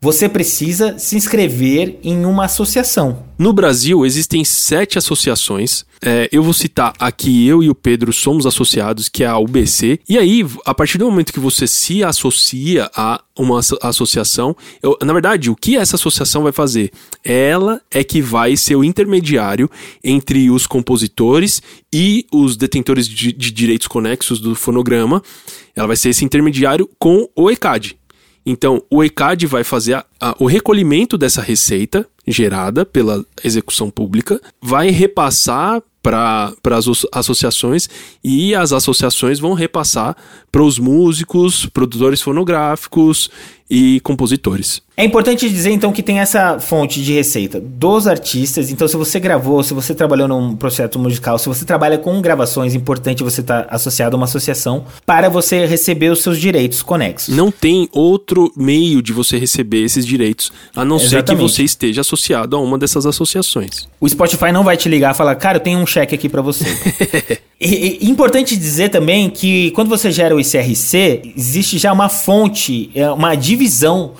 você 0.00 0.28
precisa 0.28 0.98
se 0.98 1.16
inscrever 1.16 1.98
em 2.02 2.24
uma 2.24 2.44
associação. 2.44 3.24
No 3.38 3.52
Brasil, 3.52 4.06
existem 4.06 4.44
sete 4.44 4.96
associações. 4.96 5.84
É, 6.02 6.28
eu 6.32 6.42
vou 6.42 6.52
citar 6.52 6.94
aqui, 6.98 7.46
eu 7.46 7.62
e 7.62 7.68
o 7.68 7.74
Pedro 7.74 8.12
somos 8.12 8.46
associados, 8.46 9.08
que 9.08 9.24
é 9.24 9.26
a 9.26 9.38
UBC. 9.38 10.00
E 10.08 10.16
aí, 10.16 10.46
a 10.64 10.74
partir 10.74 10.96
do 10.96 11.04
momento 11.04 11.32
que 11.32 11.40
você 11.40 11.66
se 11.66 12.02
associa 12.02 12.90
a 12.94 13.20
uma 13.38 13.60
associação, 13.82 14.56
eu, 14.82 14.96
na 15.02 15.12
verdade, 15.12 15.50
o 15.50 15.56
que 15.56 15.76
essa 15.76 15.96
associação 15.96 16.42
vai 16.42 16.52
fazer? 16.52 16.90
Ela 17.22 17.80
é 17.90 18.02
que 18.02 18.22
vai 18.22 18.56
ser 18.56 18.76
o 18.76 18.84
intermediário 18.84 19.70
entre 20.02 20.50
os 20.50 20.66
compositores 20.66 21.60
e 21.92 22.26
os 22.32 22.56
detentores 22.56 23.06
de, 23.06 23.32
de 23.32 23.50
direitos 23.50 23.86
conexos 23.86 24.40
do 24.40 24.54
fonograma. 24.54 25.22
Ela 25.74 25.88
vai 25.88 25.96
ser 25.96 26.08
esse 26.08 26.24
intermediário 26.24 26.88
com 26.98 27.28
o 27.36 27.50
ECAD, 27.50 27.98
então, 28.46 28.80
o 28.88 29.02
ECAD 29.02 29.44
vai 29.46 29.64
fazer 29.64 29.94
a, 29.94 30.04
a, 30.20 30.36
o 30.38 30.46
recolhimento 30.46 31.18
dessa 31.18 31.42
receita 31.42 32.06
gerada 32.26 32.86
pela 32.86 33.24
execução 33.42 33.90
pública, 33.90 34.40
vai 34.62 34.90
repassar 34.90 35.82
para 36.06 36.76
as 36.76 36.86
associações 37.12 37.88
e 38.22 38.54
as 38.54 38.72
associações 38.72 39.40
vão 39.40 39.54
repassar 39.54 40.16
para 40.52 40.62
os 40.62 40.78
músicos, 40.78 41.66
produtores 41.66 42.22
fonográficos 42.22 43.28
e 43.68 44.00
compositores. 44.00 44.80
É 44.96 45.04
importante 45.04 45.50
dizer 45.50 45.70
então 45.70 45.92
que 45.92 46.02
tem 46.02 46.20
essa 46.20 46.58
fonte 46.58 47.02
de 47.02 47.12
receita 47.12 47.60
dos 47.60 48.06
artistas. 48.06 48.70
Então, 48.70 48.88
se 48.88 48.96
você 48.96 49.20
gravou, 49.20 49.62
se 49.62 49.74
você 49.74 49.94
trabalhou 49.94 50.26
num 50.26 50.56
projeto 50.56 50.98
musical, 50.98 51.38
se 51.38 51.48
você 51.48 51.66
trabalha 51.66 51.98
com 51.98 52.18
gravações, 52.22 52.72
é 52.72 52.76
importante 52.76 53.22
você 53.22 53.42
estar 53.42 53.64
tá 53.64 53.74
associado 53.74 54.16
a 54.16 54.18
uma 54.18 54.24
associação 54.24 54.86
para 55.04 55.28
você 55.28 55.66
receber 55.66 56.10
os 56.10 56.22
seus 56.22 56.38
direitos 56.38 56.82
conexos. 56.82 57.34
Não 57.34 57.50
tem 57.50 57.88
outro 57.92 58.50
meio 58.56 59.02
de 59.02 59.12
você 59.12 59.36
receber 59.36 59.84
esses 59.84 60.06
direitos, 60.06 60.50
a 60.74 60.84
não 60.84 60.96
Exatamente. 60.96 61.26
ser 61.26 61.34
que 61.34 61.42
você 61.42 61.62
esteja 61.62 62.00
associado 62.00 62.56
a 62.56 62.60
uma 62.60 62.78
dessas 62.78 63.04
associações. 63.04 63.86
O 64.00 64.08
Spotify 64.08 64.50
não 64.50 64.64
vai 64.64 64.78
te 64.78 64.88
ligar 64.88 65.12
e 65.12 65.16
falar, 65.16 65.34
cara, 65.34 65.58
eu 65.58 65.62
tenho 65.62 65.78
um 65.78 65.86
cheque 65.96 66.14
aqui 66.14 66.28
para 66.28 66.42
você. 66.42 66.64
e, 67.58 68.04
e, 68.04 68.10
importante 68.10 68.56
dizer 68.56 68.90
também 68.90 69.30
que 69.30 69.70
quando 69.70 69.88
você 69.88 70.10
gera 70.10 70.36
o 70.36 70.40
ICRC, 70.40 71.32
existe 71.36 71.78
já 71.78 71.92
uma 71.92 72.08
fonte, 72.10 72.90
é, 72.94 73.10
uma 73.10 73.34
divisão 73.34 74.12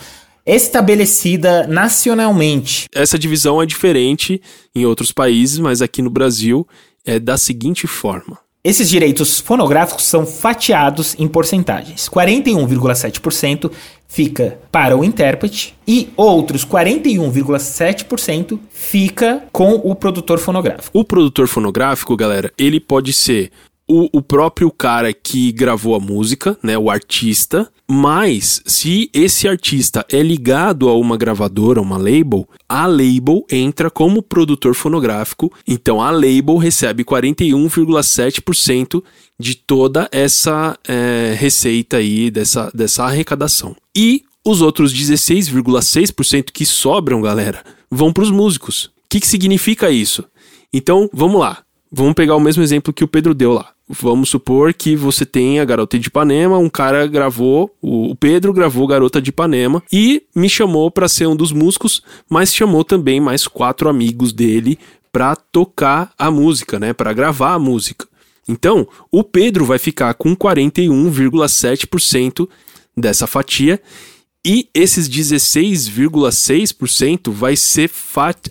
estabelecida 0.46 1.66
nacionalmente. 1.66 2.86
Essa 2.94 3.18
divisão 3.18 3.60
é 3.60 3.66
diferente 3.66 4.40
em 4.74 4.86
outros 4.86 5.12
países, 5.12 5.58
mas 5.58 5.82
aqui 5.82 6.00
no 6.00 6.08
Brasil 6.08 6.66
é 7.04 7.18
da 7.18 7.36
seguinte 7.36 7.86
forma. 7.86 8.38
Esses 8.64 8.88
direitos 8.88 9.38
fonográficos 9.38 10.04
são 10.04 10.26
fatiados 10.26 11.14
em 11.18 11.28
porcentagens. 11.28 12.08
41,7% 12.08 13.70
fica 14.08 14.58
para 14.70 14.96
o 14.96 15.04
intérprete 15.04 15.76
e 15.86 16.10
outros 16.16 16.64
41,7% 16.64 18.58
fica 18.70 19.44
com 19.52 19.74
o 19.74 19.94
produtor 19.94 20.38
fonográfico. 20.38 20.98
O 20.98 21.04
produtor 21.04 21.48
fonográfico, 21.48 22.16
galera, 22.16 22.52
ele 22.58 22.80
pode 22.80 23.12
ser 23.12 23.50
o, 23.88 24.08
o 24.18 24.22
próprio 24.22 24.70
cara 24.70 25.12
que 25.12 25.52
gravou 25.52 25.94
a 25.94 26.00
música, 26.00 26.58
né, 26.62 26.76
o 26.76 26.90
artista, 26.90 27.70
mas 27.88 28.60
se 28.66 29.08
esse 29.14 29.46
artista 29.46 30.04
é 30.10 30.20
ligado 30.20 30.88
a 30.88 30.98
uma 30.98 31.16
gravadora, 31.16 31.80
uma 31.80 31.96
label, 31.96 32.48
a 32.68 32.86
label 32.86 33.46
entra 33.50 33.88
como 33.88 34.22
produtor 34.22 34.74
fonográfico, 34.74 35.52
então 35.66 36.02
a 36.02 36.10
label 36.10 36.56
recebe 36.56 37.04
41,7% 37.04 39.02
de 39.38 39.54
toda 39.54 40.08
essa 40.10 40.76
é, 40.86 41.36
receita 41.38 41.98
aí, 41.98 42.30
dessa, 42.30 42.70
dessa 42.74 43.04
arrecadação. 43.04 43.76
E 43.94 44.24
os 44.44 44.60
outros 44.60 44.92
16,6% 44.92 46.50
que 46.52 46.66
sobram, 46.66 47.20
galera, 47.20 47.62
vão 47.90 48.12
para 48.12 48.24
os 48.24 48.30
músicos. 48.30 48.86
O 48.86 48.90
que, 49.08 49.20
que 49.20 49.26
significa 49.26 49.90
isso? 49.90 50.24
Então, 50.72 51.08
vamos 51.12 51.40
lá. 51.40 51.58
Vamos 51.90 52.14
pegar 52.14 52.34
o 52.34 52.40
mesmo 52.40 52.62
exemplo 52.62 52.92
que 52.92 53.04
o 53.04 53.08
Pedro 53.08 53.32
deu 53.32 53.52
lá. 53.52 53.75
Vamos 53.88 54.30
supor 54.30 54.74
que 54.74 54.96
você 54.96 55.24
tem 55.24 55.60
a 55.60 55.64
Garota 55.64 55.96
de 55.96 56.08
Ipanema, 56.08 56.58
um 56.58 56.68
cara 56.68 57.06
gravou, 57.06 57.72
o 57.80 58.16
Pedro 58.16 58.52
gravou 58.52 58.84
Garota 58.84 59.22
de 59.22 59.30
Ipanema 59.30 59.80
e 59.92 60.24
me 60.34 60.48
chamou 60.48 60.90
para 60.90 61.06
ser 61.06 61.28
um 61.28 61.36
dos 61.36 61.52
músicos, 61.52 62.02
mas 62.28 62.52
chamou 62.52 62.82
também 62.82 63.20
mais 63.20 63.46
quatro 63.46 63.88
amigos 63.88 64.32
dele 64.32 64.76
para 65.12 65.36
tocar 65.36 66.12
a 66.18 66.32
música, 66.32 66.80
né, 66.80 66.92
para 66.92 67.12
gravar 67.12 67.54
a 67.54 67.60
música. 67.60 68.08
Então, 68.48 68.88
o 69.10 69.22
Pedro 69.22 69.64
vai 69.64 69.78
ficar 69.78 70.14
com 70.14 70.34
41,7% 70.34 72.48
dessa 72.96 73.28
fatia 73.28 73.80
e 74.44 74.68
esses 74.74 75.08
16,6% 75.08 77.30
vai 77.30 77.54
ser 77.56 77.88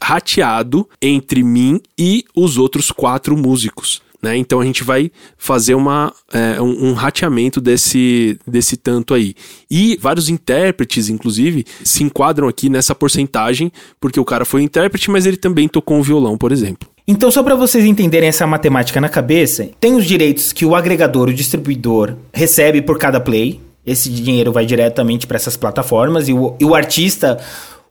rateado 0.02 0.88
entre 1.02 1.44
mim 1.44 1.82
e 1.98 2.24
os 2.34 2.58
outros 2.58 2.90
quatro 2.90 3.36
músicos. 3.38 4.05
Né? 4.26 4.36
Então 4.38 4.60
a 4.60 4.66
gente 4.66 4.84
vai 4.84 5.12
fazer 5.38 5.76
uma, 5.76 6.12
é, 6.34 6.60
um, 6.60 6.88
um 6.88 6.94
rateamento 6.94 7.62
desse, 7.62 8.40
desse 8.48 8.76
tanto 8.76 9.14
aí. 9.14 9.36
E 9.70 10.00
vários 10.02 10.30
intérpretes, 10.30 11.10
inclusive, 11.10 11.64
se 11.84 12.04
enquadram 12.04 12.48
aqui 12.48 12.68
nessa 12.68 12.96
porcentagem, 12.96 13.72
porque 14.02 14.20
o 14.20 14.26
cara 14.26 14.44
foi 14.44 14.64
intérprete, 14.64 15.12
mas 15.12 15.28
ele 15.28 15.38
também 15.38 15.68
tocou 15.68 15.96
um 15.98 16.02
violão, 16.02 16.40
por 16.40 16.52
exemplo. 16.52 16.90
Então, 17.08 17.30
só 17.30 17.44
para 17.44 17.54
vocês 17.54 17.86
entenderem 17.86 18.28
essa 18.28 18.48
matemática 18.48 19.00
na 19.00 19.10
cabeça, 19.10 19.70
tem 19.80 19.94
os 19.94 20.06
direitos 20.06 20.52
que 20.52 20.66
o 20.66 20.74
agregador, 20.74 21.30
o 21.30 21.34
distribuidor, 21.34 22.16
recebe 22.34 22.82
por 22.82 22.98
cada 22.98 23.20
play. 23.20 23.62
Esse 23.86 24.10
dinheiro 24.10 24.52
vai 24.52 24.66
diretamente 24.66 25.28
para 25.28 25.36
essas 25.36 25.56
plataformas 25.56 26.28
e 26.28 26.34
o, 26.34 26.56
e 26.60 26.66
o 26.66 26.74
artista 26.74 27.38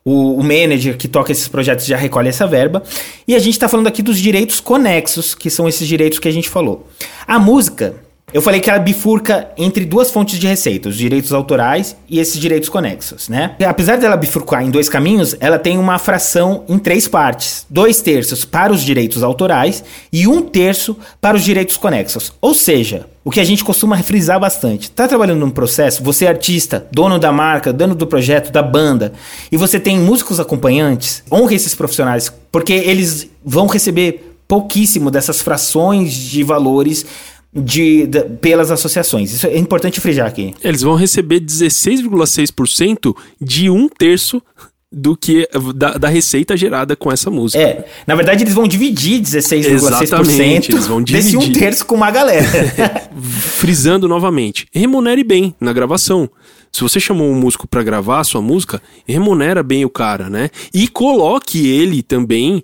o, 0.05 0.35
o, 0.35 0.43
manager 0.43 0.99
que 0.99 1.09
toca 1.09 1.33
esses 1.33 1.49
projetos 1.49 1.87
já 1.87 1.97
recolhe 1.97 2.29
essa 2.29 2.47
verba. 2.47 2.83
E 3.27 3.35
a 3.35 3.38
gente 3.38 3.55
está 3.55 3.69
falando 3.69 3.87
aqui 3.87 4.03
dos 4.03 4.19
direitos 4.19 4.61
conexos, 4.61 5.35
que 5.35 5.49
são 5.49 5.67
esses 5.67 5.88
direitos 5.88 6.19
que 6.19 6.29
a 6.29 6.33
gente 6.33 6.49
falou. 6.49 6.87
A 7.27 7.38
música, 7.38 7.97
eu 8.35 8.42
falei 8.42 8.59
que 8.59 8.68
ela 8.68 8.81
bifurca 8.81 9.49
entre 9.57 9.85
duas 9.85 10.11
fontes 10.11 10.40
de 10.40 10.49
receita, 10.49 10.88
os 10.88 10.97
direitos 10.97 11.33
autorais 11.33 11.97
e 12.11 12.18
esses 12.18 12.40
direitos 12.40 12.68
conexos, 12.68 13.29
né? 13.29 13.55
Apesar 13.64 13.97
dela 13.97 14.16
bifurcar 14.16 14.64
em 14.64 14.73
dois 14.73 14.88
caminhos, 14.88 15.37
ela 15.38 15.57
tem 15.57 15.79
uma 15.79 16.01
fração 16.01 16.64
em 16.68 16.77
três 16.77 17.07
partes: 17.07 17.64
dois 17.70 18.01
terços 18.01 18.44
para 18.44 18.73
os 18.73 18.83
direitos 18.83 19.23
autorais 19.23 19.85
e 20.12 20.27
um 20.27 20.42
terço 20.42 20.97
para 21.20 21.37
os 21.37 21.44
direitos 21.44 21.77
conexos. 21.77 22.33
Ou 22.40 22.53
seja, 22.53 23.07
o 23.25 23.31
que 23.31 23.38
a 23.38 23.44
gente 23.44 23.62
costuma 23.62 24.03
frisar 24.03 24.40
bastante. 24.40 24.90
Tá 24.90 25.07
trabalhando 25.07 25.38
num 25.38 25.51
processo, 25.51 26.03
você 26.03 26.25
é 26.25 26.29
artista, 26.29 26.85
dono 26.90 27.20
da 27.20 27.31
marca, 27.31 27.73
dono 27.73 27.94
do 27.94 28.05
projeto, 28.05 28.51
da 28.51 28.64
banda, 28.64 29.12
e 29.53 29.57
você 29.57 29.79
tem 29.79 29.97
músicos 29.97 30.40
acompanhantes, 30.40 31.23
honre 31.31 31.55
esses 31.55 31.77
profissionais, 31.77 32.33
porque 32.51 32.73
eles 32.73 33.31
vão 33.44 33.68
receber 33.68 34.33
pouquíssimo 34.47 35.11
dessas 35.11 35.40
frações 35.40 36.12
de 36.12 36.42
valores 36.42 37.07
de, 37.55 38.07
de, 38.07 38.23
pelas 38.40 38.71
associações. 38.71 39.33
Isso 39.33 39.47
é 39.47 39.57
importante 39.57 40.01
frisar 40.01 40.27
aqui. 40.27 40.55
Eles 40.62 40.83
vão 40.83 40.97
receber 40.97 41.40
16,6% 41.40 43.17
de 43.40 43.71
um 43.71 43.88
terço 43.88 44.43
do 44.90 45.17
que 45.17 45.49
da, 45.75 45.99
da, 45.99 46.09
receita 46.09 46.57
gerada 46.57 46.95
com 46.95 47.11
essa 47.11 47.29
música. 47.29 47.61
É, 47.61 47.85
na 48.07 48.14
verdade 48.14 48.45
eles 48.45 48.55
vão 48.55 48.67
dividir 48.69 49.21
16,6% 49.21 50.71
eles 50.71 50.87
vão 50.87 51.03
dividir. 51.03 51.33
desse 51.33 51.37
um 51.37 51.53
terço 51.53 51.85
com 51.85 51.97
uma 51.97 52.11
galera. 52.12 52.47
Frisando 53.21 54.07
novamente, 54.07 54.69
remunere 54.73 55.25
bem 55.25 55.55
na 55.61 55.73
gravação. 55.73 56.31
Se 56.71 56.81
você 56.81 56.99
chamou 56.99 57.29
um 57.29 57.35
músico 57.35 57.69
para 57.69 57.83
gravar 57.83 58.21
a 58.21 58.25
sua 58.25 58.43
música, 58.43 58.81
remunera 59.07 59.62
bem 59.62 59.85
o 59.85 59.90
cara, 59.90 60.29
né? 60.29 60.51
E 60.73 60.88
coloque 60.88 61.69
ele 61.69 62.03
também 62.03 62.62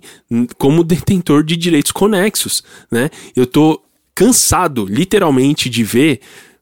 como 0.57 0.83
detentor 0.83 1.43
de 1.43 1.55
direitos 1.55 1.93
conexos, 1.93 2.61
né? 2.91 3.09
Eu 3.35 3.45
tô 3.45 3.81
cansado, 4.15 4.85
literalmente, 4.85 5.69
de 5.69 5.83
ver 5.83 6.21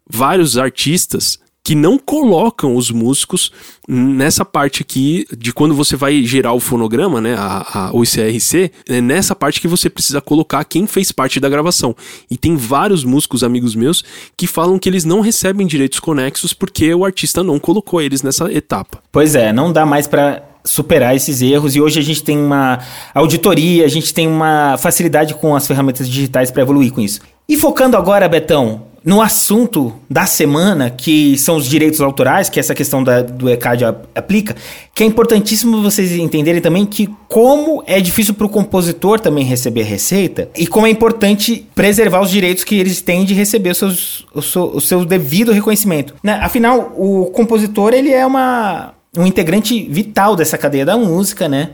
vários 0.10 0.58
artistas 0.58 1.40
que 1.70 1.76
não 1.76 2.00
colocam 2.00 2.76
os 2.76 2.90
músicos 2.90 3.52
nessa 3.88 4.44
parte 4.44 4.82
aqui 4.82 5.28
de 5.38 5.54
quando 5.54 5.76
você 5.76 5.96
vai 5.96 6.24
gerar 6.24 6.54
o 6.54 6.60
fonograma, 6.60 7.22
né, 7.22 7.36
a, 7.38 7.90
a, 7.90 7.92
o 7.94 8.02
é 8.04 9.02
nessa 9.02 9.36
parte 9.36 9.62
que 9.62 9.68
você 9.68 9.88
precisa 9.88 10.20
colocar 10.20 10.64
quem 10.64 10.88
fez 10.88 11.12
parte 11.12 11.40
da 11.40 11.48
gravação. 11.48 11.96
E 12.32 12.38
tem 12.38 12.56
vários 12.56 13.04
músicos, 13.04 13.44
amigos 13.44 13.76
meus, 13.76 14.04
que 14.36 14.48
falam 14.48 14.80
que 14.80 14.90
eles 14.90 15.06
não 15.06 15.22
recebem 15.22 15.68
direitos 15.68 16.00
conexos 16.00 16.54
porque 16.54 16.92
o 16.92 17.06
artista 17.06 17.44
não 17.44 17.60
colocou 17.60 18.02
eles 18.02 18.24
nessa 18.24 18.52
etapa. 18.52 19.04
Pois 19.12 19.36
é, 19.36 19.54
não 19.54 19.72
dá 19.72 19.86
mais 19.86 20.08
para 20.08 20.49
superar 20.63 21.15
esses 21.15 21.41
erros 21.41 21.76
e 21.76 21.82
hoje 21.82 22.00
a 22.00 22.04
gente 22.04 22.24
tem 22.24 22.38
uma 22.38 22.80
auditoria, 23.13 23.86
a 23.86 23.89
gente 23.89 24.13
tem 24.13 24.28
uma 24.28 24.78
facilidade 24.78 25.34
com 25.34 25.56
as 25.56 25.67
ferramentas 25.67 26.08
digitais 26.10 26.52
para 26.52 26.62
evoluir 26.62 26.91
com 26.91 27.02
isso. 27.02 27.22
E 27.48 27.58
focando 27.58 27.98
agora, 27.98 28.28
Betão, 28.28 28.89
no 29.04 29.22
assunto 29.22 29.93
da 30.10 30.26
semana, 30.26 30.89
que 30.89 31.38
são 31.38 31.56
os 31.56 31.65
direitos 31.65 32.02
autorais, 32.02 32.50
que 32.50 32.60
essa 32.60 32.76
questão 32.76 33.04
da, 33.04 33.22
do 33.22 33.50
ECAD 33.50 33.86
aplica, 34.13 34.56
que 34.93 35.04
é 35.04 35.06
importantíssimo 35.06 35.82
vocês 35.82 36.12
entenderem 36.12 36.62
também 36.62 36.86
que 36.86 37.10
como 37.28 37.84
é 37.88 38.00
difícil 38.00 38.34
para 38.34 38.45
o 38.45 38.50
compositor 38.50 39.19
também 39.19 39.43
receber 39.45 39.84
receita 39.84 40.50
e 40.58 40.67
como 40.67 40.86
é 40.86 40.89
importante 40.89 41.65
preservar 41.74 42.22
os 42.22 42.30
direitos 42.30 42.63
que 42.63 42.76
eles 42.76 43.02
têm 43.02 43.24
de 43.24 43.34
receber 43.34 43.74
seus, 43.74 44.26
o, 44.34 44.41
seu, 44.41 44.63
o 44.65 44.82
seu 44.82 45.06
devido 45.06 45.52
reconhecimento. 45.52 46.13
Né? 46.22 46.34
Afinal, 46.41 46.93
o 46.98 47.28
compositor 47.28 47.93
ele 47.93 48.12
é 48.12 48.26
uma, 48.26 48.93
um 49.17 49.26
integrante 49.26 49.88
vital 49.89 50.36
dessa 50.36 50.58
cadeia 50.58 50.86
da 50.86 50.98
música, 50.98 51.48
né? 51.48 51.72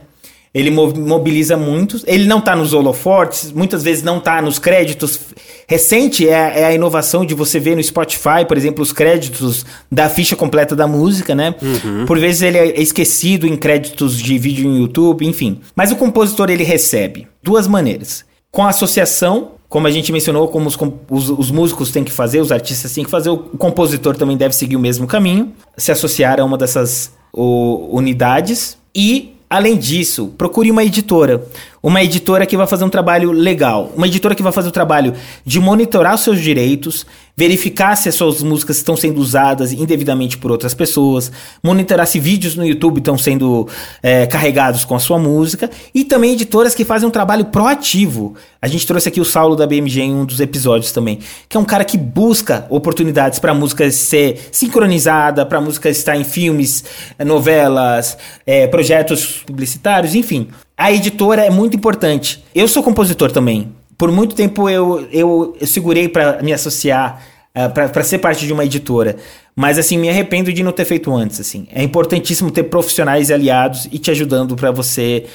Ele 0.56 0.71
mobiliza 0.71 1.58
muitos. 1.58 2.06
Ele 2.08 2.24
não 2.26 2.39
está 2.39 2.56
nos 2.56 2.71
holofortes, 2.71 3.52
muitas 3.52 3.84
vezes 3.84 4.02
não 4.04 4.19
está 4.19 4.41
nos 4.41 4.58
créditos. 4.58 5.19
Recente 5.67 6.30
é, 6.30 6.62
é, 6.62 6.65
a 6.65 6.74
inovação 6.74 7.26
de 7.26 7.34
você 7.34 7.60
ver 7.60 7.76
no 7.76 7.84
Spotify, 7.84 8.45
por 8.48 8.56
exemplo, 8.56 8.82
os 8.82 8.93
créditos 8.93 9.65
da 9.91 10.08
ficha 10.08 10.34
completa 10.34 10.74
da 10.74 10.88
música, 10.88 11.36
né? 11.36 11.54
Uhum. 11.62 12.06
Por 12.06 12.17
vezes 12.17 12.41
ele 12.41 12.58
é 12.58 12.82
esquecido 12.82 13.45
em 13.45 13.58
créditos 13.58 14.17
de 14.17 14.38
vídeo 14.38 14.69
no 14.69 14.78
YouTube, 14.78 15.28
enfim. 15.28 15.60
Mas 15.76 15.91
o 15.91 15.98
compositor 15.98 16.50
ele 16.50 16.63
recebe 16.63 17.28
duas 17.43 17.67
maneiras. 17.67 18.24
Com 18.50 18.63
a 18.63 18.69
associação, 18.69 19.55
como 19.76 19.88
a 19.88 19.92
gente 19.92 20.10
mencionou, 20.10 20.48
como 20.48 20.70
os, 20.70 20.78
os, 21.10 21.30
os, 21.32 21.52
músicos 21.52 21.92
têm 21.92 22.02
que 22.02 22.12
fazer, 22.14 22.40
os 22.40 22.50
artistas 22.50 22.94
têm 22.94 23.04
que 23.04 23.10
fazer, 23.10 23.30
o 23.30 23.38
compositor 23.38 24.16
também 24.16 24.38
deve 24.38 24.56
seguir 24.56 24.78
o 24.78 24.80
mesmo 24.80 25.06
caminho, 25.06 25.52
se 25.76 25.92
associar 25.92 26.40
a 26.40 26.46
uma 26.46 26.58
dessas 26.58 27.12
o, 27.34 27.90
unidades 27.92 28.78
e 28.96 29.36
Além 29.48 29.78
disso, 29.78 30.34
procure 30.38 30.72
uma 30.72 30.84
editora. 30.84 31.46
Uma 31.86 32.02
editora 32.02 32.48
que 32.48 32.58
vai 32.58 32.65
fazer 32.65 32.84
um 32.84 32.89
trabalho 32.89 33.32
legal. 33.32 33.91
Uma 33.95 34.08
editora 34.08 34.34
que 34.34 34.41
vai 34.41 34.52
fazer 34.52 34.69
o 34.69 34.71
trabalho 34.71 35.13
de 35.45 35.60
monitorar 35.60 36.15
os 36.15 36.21
seus 36.21 36.41
direitos, 36.41 37.06
verificar 37.38 37.95
se 37.95 38.10
as 38.10 38.15
suas 38.15 38.41
músicas 38.41 38.78
estão 38.78 38.98
sendo 38.98 39.21
usadas 39.21 39.71
indevidamente 39.71 40.36
por 40.36 40.50
outras 40.50 40.74
pessoas, 40.74 41.32
monitorar 41.62 42.08
se 42.08 42.19
vídeos 42.19 42.56
no 42.56 42.65
YouTube 42.65 42.98
estão 42.98 43.19
sendo 43.19 43.67
é, 44.02 44.26
carregados 44.26 44.84
com 44.84 44.95
a 44.95 45.00
sua 45.00 45.19
música, 45.19 45.69
e 45.93 46.04
também 46.04 46.34
editoras 46.34 46.74
que 46.74 46.84
fazem 46.84 47.08
um 47.08 47.12
trabalho 47.12 47.45
proativo. 47.45 48.34
A 48.60 48.67
gente 48.67 48.88
trouxe 48.88 49.10
aqui 49.10 49.21
o 49.21 49.26
Saulo 49.26 49.56
da 49.56 49.67
BMG 49.67 50.02
em 50.02 50.15
um 50.15 50.26
dos 50.26 50.39
episódios 50.39 50.91
também, 50.91 51.19
que 51.48 51.56
é 51.56 51.60
um 51.60 51.65
cara 51.65 51.86
que 51.86 52.00
busca 52.00 52.65
oportunidades 52.67 53.38
para 53.38 53.52
a 53.52 53.56
música 53.56 53.91
ser 53.91 54.50
sincronizada, 54.52 55.45
para 55.45 55.60
a 55.60 55.62
música 55.62 55.88
estar 55.88 56.17
em 56.17 56.24
filmes, 56.24 56.84
novelas, 57.24 58.17
é, 58.43 58.65
projetos 58.65 59.43
publicitários, 59.45 60.15
enfim. 60.15 60.48
A 60.78 60.92
editora 60.92 61.46
é 61.46 61.50
muito 61.50 61.78
importante. 61.78 62.44
Eu 62.54 62.68
sou 62.68 62.84
compositor 62.84 63.32
também. 63.32 63.72
Por 63.98 64.12
muito 64.12 64.36
tempo 64.36 64.70
eu, 64.70 65.08
eu, 65.12 65.56
eu 65.60 65.68
segurei 65.68 66.10
para 66.10 66.42
me 66.44 66.52
associar, 66.52 67.22
uh, 67.56 67.60
eh, 67.60 67.70
para 67.70 68.04
ser 68.04 68.18
parte 68.18 68.46
de 68.46 68.52
uma 68.52 68.66
editora. 68.66 69.16
Mas 69.56 69.80
assim, 69.80 69.98
me 69.98 70.10
arrependo 70.10 70.52
de 70.52 70.62
não 70.62 70.74
ter 70.74 70.84
feito 70.84 71.14
antes, 71.14 71.40
assim. 71.40 71.66
É 71.72 71.82
importantíssimo 71.82 72.52
ter 72.52 72.64
profissionais 72.64 73.32
aliados 73.32 73.88
e 73.90 73.98
te 73.98 74.12
ajudando 74.12 74.54
para 74.58 74.70
você 74.70 75.26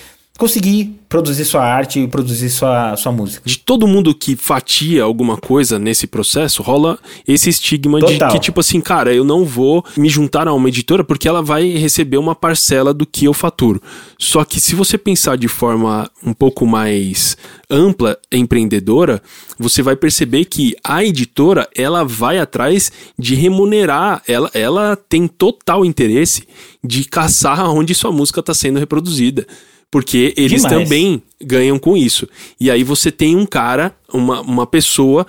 conseguir 0.41 0.99
produzir 1.07 1.45
sua 1.45 1.63
arte 1.63 2.01
e 2.01 2.09
produzir 2.09 2.49
sua, 2.49 2.97
sua 2.97 3.13
música. 3.13 3.43
De 3.45 3.59
todo 3.59 3.87
mundo 3.87 4.15
que 4.15 4.35
fatia 4.37 5.03
alguma 5.03 5.37
coisa 5.37 5.79
nesse 5.79 6.07
processo, 6.07 6.63
rola 6.63 6.99
esse 7.29 7.51
estigma 7.51 7.99
Total. 8.01 8.29
de 8.29 8.35
que, 8.35 8.41
tipo 8.41 8.59
assim, 8.59 8.81
cara, 8.81 9.13
eu 9.13 9.23
não 9.23 9.45
vou 9.45 9.85
me 9.99 10.09
juntar 10.09 10.49
a 10.49 10.55
uma 10.55 10.69
editora 10.69 11.05
porque 11.05 11.29
ela 11.29 11.43
vai 11.43 11.69
receber 11.73 12.17
uma 12.17 12.35
parcela 12.35 12.95
do 12.95 13.05
que 13.05 13.27
eu 13.27 13.35
faturo. 13.35 13.83
Só 14.19 14.43
que 14.43 14.59
se 14.59 14.75
você 14.75 14.97
pensar 14.97 15.37
de 15.37 15.47
forma 15.47 16.11
um 16.25 16.33
pouco 16.33 16.65
mais 16.65 17.37
ampla, 17.69 18.17
empreendedora, 18.33 19.21
você 19.59 19.83
vai 19.83 19.95
perceber 19.95 20.47
que 20.47 20.75
a 20.83 21.05
editora, 21.05 21.69
ela 21.77 22.03
vai 22.03 22.39
atrás 22.39 22.91
de 23.19 23.35
remunerar, 23.35 24.23
ela, 24.27 24.51
ela 24.55 24.97
tem 24.97 25.29
total 25.29 25.85
interesse 25.85 26.45
de 26.83 27.05
caçar 27.05 27.69
onde 27.75 27.95
sua 27.95 28.11
música 28.11 28.41
está 28.41 28.55
sendo 28.55 28.79
reproduzida 28.79 29.47
porque 29.91 30.33
eles 30.37 30.63
Demais. 30.63 30.83
também 30.83 31.23
ganham 31.43 31.79
com 31.79 31.97
isso. 31.97 32.29
E 32.59 32.71
aí 32.71 32.85
você 32.85 33.11
tem 33.11 33.37
um 33.37 33.47
cara, 33.47 33.95
uma, 34.13 34.41
uma 34.41 34.67
pessoa 34.67 35.27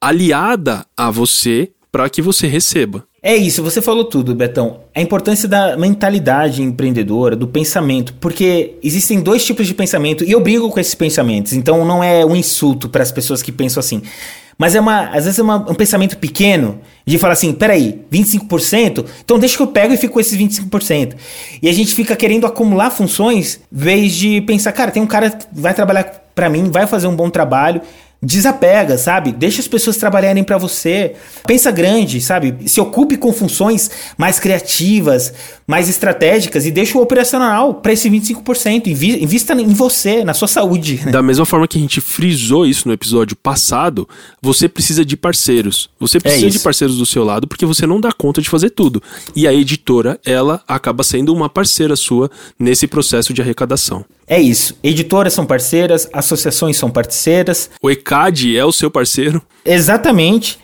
aliada 0.00 0.86
a 0.96 1.10
você 1.10 1.70
para 1.90 2.08
que 2.08 2.22
você 2.22 2.46
receba. 2.46 3.04
É 3.20 3.36
isso, 3.36 3.64
você 3.64 3.82
falou 3.82 4.04
tudo, 4.04 4.34
Betão. 4.34 4.80
A 4.94 5.00
importância 5.00 5.48
da 5.48 5.76
mentalidade 5.76 6.62
empreendedora, 6.62 7.34
do 7.34 7.48
pensamento, 7.48 8.14
porque 8.14 8.76
existem 8.82 9.20
dois 9.20 9.44
tipos 9.44 9.66
de 9.66 9.74
pensamento 9.74 10.22
e 10.24 10.30
eu 10.30 10.40
brigo 10.40 10.70
com 10.70 10.78
esses 10.78 10.94
pensamentos, 10.94 11.52
então 11.52 11.84
não 11.84 12.02
é 12.02 12.24
um 12.24 12.36
insulto 12.36 12.88
para 12.88 13.02
as 13.02 13.10
pessoas 13.10 13.42
que 13.42 13.50
pensam 13.50 13.80
assim. 13.80 14.02
Mas 14.58 14.74
é 14.74 14.80
uma, 14.80 15.10
às 15.10 15.24
vezes 15.24 15.38
é 15.38 15.42
uma, 15.42 15.56
um 15.70 15.74
pensamento 15.74 16.18
pequeno 16.18 16.80
de 17.06 17.16
falar 17.16 17.34
assim, 17.34 17.52
peraí, 17.52 18.04
25%? 18.12 19.04
Então 19.24 19.38
deixa 19.38 19.56
que 19.56 19.62
eu 19.62 19.68
pego 19.68 19.94
e 19.94 19.96
fico 19.96 20.14
com 20.14 20.20
esses 20.20 20.36
25%. 20.36 21.14
E 21.62 21.68
a 21.68 21.72
gente 21.72 21.94
fica 21.94 22.16
querendo 22.16 22.44
acumular 22.44 22.90
funções, 22.90 23.60
vez 23.70 24.12
de 24.12 24.40
pensar, 24.40 24.72
cara, 24.72 24.90
tem 24.90 25.00
um 25.00 25.06
cara 25.06 25.30
que 25.30 25.46
vai 25.52 25.72
trabalhar 25.72 26.04
para 26.34 26.50
mim, 26.50 26.70
vai 26.70 26.88
fazer 26.88 27.06
um 27.06 27.14
bom 27.14 27.30
trabalho, 27.30 27.80
Desapega, 28.20 28.98
sabe? 28.98 29.30
Deixa 29.30 29.60
as 29.60 29.68
pessoas 29.68 29.96
trabalharem 29.96 30.42
para 30.42 30.58
você. 30.58 31.14
Pensa 31.46 31.70
grande, 31.70 32.20
sabe? 32.20 32.52
Se 32.66 32.80
ocupe 32.80 33.16
com 33.16 33.32
funções 33.32 33.88
mais 34.16 34.40
criativas, 34.40 35.32
mais 35.64 35.88
estratégicas 35.88 36.66
e 36.66 36.72
deixa 36.72 36.98
o 36.98 37.00
operacional 37.00 37.74
para 37.74 37.92
esse 37.92 38.10
25%. 38.10 38.88
Invista 38.88 39.54
em 39.54 39.72
você, 39.72 40.24
na 40.24 40.34
sua 40.34 40.48
saúde. 40.48 41.00
Né? 41.04 41.12
Da 41.12 41.22
mesma 41.22 41.46
forma 41.46 41.68
que 41.68 41.78
a 41.78 41.80
gente 41.80 42.00
frisou 42.00 42.66
isso 42.66 42.88
no 42.88 42.94
episódio 42.94 43.36
passado, 43.36 44.08
você 44.42 44.68
precisa 44.68 45.04
de 45.04 45.16
parceiros. 45.16 45.88
Você 46.00 46.16
é 46.16 46.20
precisa 46.20 46.46
é 46.46 46.50
de 46.50 46.58
parceiros 46.58 46.98
do 46.98 47.06
seu 47.06 47.22
lado 47.22 47.46
porque 47.46 47.64
você 47.64 47.86
não 47.86 48.00
dá 48.00 48.10
conta 48.10 48.42
de 48.42 48.50
fazer 48.50 48.70
tudo. 48.70 49.00
E 49.36 49.46
a 49.46 49.54
editora, 49.54 50.18
ela 50.24 50.60
acaba 50.66 51.04
sendo 51.04 51.32
uma 51.32 51.48
parceira 51.48 51.94
sua 51.94 52.28
nesse 52.58 52.88
processo 52.88 53.32
de 53.32 53.40
arrecadação. 53.40 54.04
É 54.28 54.40
isso. 54.40 54.76
Editoras 54.82 55.32
são 55.32 55.46
parceiras, 55.46 56.06
associações 56.12 56.76
são 56.76 56.90
parceiras. 56.90 57.70
O 57.82 57.90
ECAD 57.90 58.56
é 58.56 58.64
o 58.64 58.70
seu 58.70 58.90
parceiro? 58.90 59.40
Exatamente. 59.64 60.58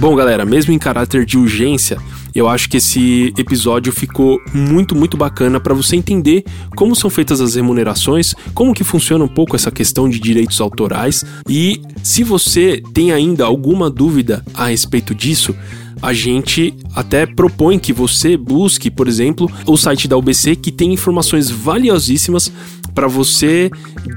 Bom, 0.00 0.14
galera, 0.14 0.44
mesmo 0.44 0.72
em 0.72 0.78
caráter 0.78 1.26
de 1.26 1.36
urgência, 1.36 1.98
eu 2.32 2.48
acho 2.48 2.68
que 2.68 2.76
esse 2.76 3.34
episódio 3.36 3.92
ficou 3.92 4.40
muito, 4.54 4.94
muito 4.94 5.16
bacana 5.16 5.58
para 5.58 5.74
você 5.74 5.96
entender 5.96 6.44
como 6.76 6.94
são 6.94 7.10
feitas 7.10 7.40
as 7.40 7.56
remunerações, 7.56 8.32
como 8.54 8.72
que 8.72 8.84
funciona 8.84 9.24
um 9.24 9.28
pouco 9.28 9.56
essa 9.56 9.72
questão 9.72 10.08
de 10.08 10.20
direitos 10.20 10.60
autorais 10.60 11.24
e 11.48 11.82
se 12.00 12.22
você 12.22 12.80
tem 12.94 13.10
ainda 13.10 13.44
alguma 13.44 13.90
dúvida 13.90 14.44
a 14.54 14.66
respeito 14.66 15.12
disso, 15.12 15.52
a 16.00 16.12
gente 16.12 16.74
até 16.94 17.26
propõe 17.26 17.78
que 17.78 17.92
você 17.92 18.36
busque, 18.36 18.90
por 18.90 19.08
exemplo, 19.08 19.50
o 19.66 19.76
site 19.76 20.08
da 20.08 20.16
UBC 20.16 20.56
que 20.56 20.70
tem 20.70 20.92
informações 20.92 21.50
valiosíssimas 21.50 22.52
para 22.94 23.06
você 23.06 23.70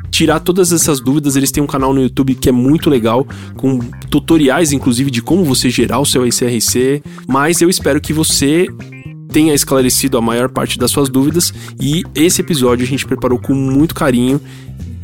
tirar 0.10 0.39
todas 0.39 0.72
essas 0.72 1.00
dúvidas. 1.00 1.36
Eles 1.36 1.52
têm 1.52 1.63
um 1.63 1.67
canal 1.67 1.94
no 1.94 2.02
YouTube 2.02 2.36
que 2.36 2.50
é 2.50 2.52
muito 2.52 2.89
legal, 2.89 3.28
com 3.56 3.80
tutoriais, 4.10 4.72
inclusive, 4.72 5.12
de 5.12 5.22
como 5.22 5.44
você 5.44 5.70
gerar 5.70 6.00
o 6.00 6.06
seu 6.06 6.26
ICRC. 6.26 7.04
Mas 7.28 7.62
eu 7.62 7.70
espero 7.70 8.02
que 8.02 8.13
você 8.13 8.67
tenha 9.32 9.54
esclarecido 9.54 10.17
a 10.17 10.22
maior 10.22 10.50
parte 10.50 10.78
das 10.78 10.91
suas 10.91 11.08
dúvidas 11.08 11.54
e 11.80 12.04
esse 12.13 12.41
episódio 12.41 12.84
a 12.84 12.88
gente 12.88 13.06
preparou 13.06 13.39
com 13.39 13.54
muito 13.54 13.96
carinho 13.96 14.41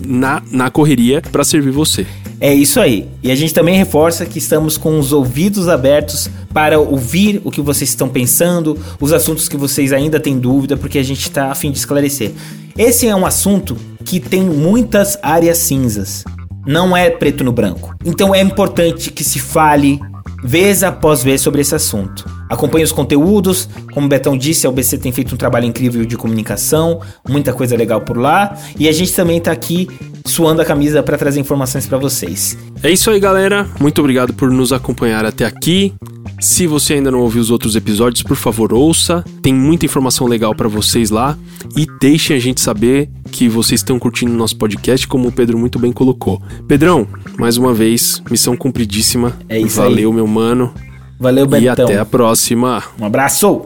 na, 0.06 0.42
na 0.52 0.70
correria 0.70 1.22
para 1.22 1.44
servir 1.44 1.72
você. 1.72 2.06
É 2.40 2.54
isso 2.54 2.80
aí. 2.80 3.08
E 3.24 3.32
a 3.32 3.36
gente 3.36 3.54
também 3.54 3.76
reforça 3.76 4.26
que 4.26 4.38
estamos 4.38 4.78
com 4.78 5.00
os 5.00 5.12
ouvidos 5.12 5.68
abertos 5.68 6.30
para 6.54 6.80
ouvir 6.80 7.42
o 7.44 7.52
que 7.52 7.62
vocês 7.62 7.90
estão 7.90 8.08
pensando, 8.08 8.78
os 9.02 9.12
assuntos 9.12 9.50
que 9.50 9.58
vocês 9.58 9.92
ainda 9.92 10.20
têm 10.20 10.38
dúvida, 10.38 10.78
porque 10.78 11.00
a 11.00 11.04
gente 11.04 11.22
está 11.22 11.52
a 11.52 11.56
fim 11.56 11.72
de 11.72 11.80
esclarecer. 11.80 12.32
Esse 12.78 13.08
é 13.08 13.16
um 13.16 13.26
assunto 13.26 13.76
que 14.06 14.20
tem 14.20 14.44
muitas 14.44 15.18
áreas 15.24 15.58
cinzas. 15.58 16.24
Não 16.66 16.96
é 16.96 17.10
preto 17.10 17.44
no 17.44 17.52
branco. 17.52 17.96
Então 18.06 18.36
é 18.36 18.42
importante 18.42 19.12
que 19.12 19.24
se 19.24 19.40
fale 19.40 20.00
vez 20.48 20.82
após 20.82 21.22
vez 21.22 21.42
sobre 21.42 21.60
esse 21.60 21.76
assunto. 21.76 22.26
Acompanhe 22.50 22.86
os 22.86 22.94
conteúdos, 22.94 23.68
como 23.92 24.06
o 24.06 24.10
Betão 24.10 24.38
disse, 24.38 24.66
a 24.66 24.70
UBC 24.70 24.98
tem 24.98 25.12
feito 25.12 25.36
um 25.36 25.38
trabalho 25.38 25.66
incrível 25.66 26.06
de 26.06 26.16
comunicação, 26.16 27.02
muita 27.28 27.52
coisa 27.52 27.76
legal 27.76 28.00
por 28.00 28.18
lá, 28.18 28.58
e 28.80 28.88
a 28.88 28.92
gente 28.94 29.12
também 29.12 29.40
está 29.40 29.52
aqui 29.52 29.90
suando 30.26 30.62
a 30.62 30.66
camisa 30.66 31.04
para 31.04 31.18
trazer 31.18 31.42
informações 31.42 31.86
para 31.86 31.98
vocês. 31.98 32.58
É 32.82 32.90
isso 32.90 33.12
aí, 33.12 33.20
galera. 33.20 33.68
Muito 33.78 34.00
obrigado 34.00 34.34
por 34.34 34.50
nos 34.50 34.72
acompanhar 34.72 35.26
até 35.26 35.44
aqui. 35.44 35.94
Se 36.40 36.68
você 36.68 36.94
ainda 36.94 37.10
não 37.10 37.20
ouviu 37.22 37.42
os 37.42 37.50
outros 37.50 37.76
episódios, 37.76 38.22
por 38.22 38.38
favor, 38.38 38.72
ouça. 38.72 39.26
Tem 39.42 39.54
muita 39.54 39.86
informação 39.86 40.28
legal 40.28 40.54
para 40.54 40.68
vocês 40.68 41.10
lá 41.10 41.38
e 41.76 41.88
deixem 42.00 42.36
a 42.36 42.40
gente 42.40 42.62
saber 42.62 43.10
que 43.32 43.50
vocês 43.50 43.80
estão 43.80 43.98
curtindo 43.98 44.32
o 44.32 44.38
nosso 44.38 44.56
podcast, 44.56 45.08
como 45.08 45.30
o 45.30 45.32
Pedro 45.32 45.58
muito 45.58 45.80
bem 45.80 45.92
colocou. 45.92 46.42
Pedrão, 46.68 47.08
mais 47.40 47.58
uma 47.58 47.74
vez, 47.74 48.22
missão 48.30 48.56
cumpridíssima. 48.56 49.36
É 49.50 49.60
isso 49.60 49.78
Valeu, 49.78 49.90
aí. 49.90 49.96
Valeu, 49.96 50.14
meu 50.14 50.28
mano. 50.28 50.74
Valeu, 51.20 51.48
Betão. 51.48 51.64
E 51.64 51.70
até 51.70 52.00
a 52.00 52.06
próxima. 52.06 52.84
Um 53.00 53.06
abraço. 53.06 53.66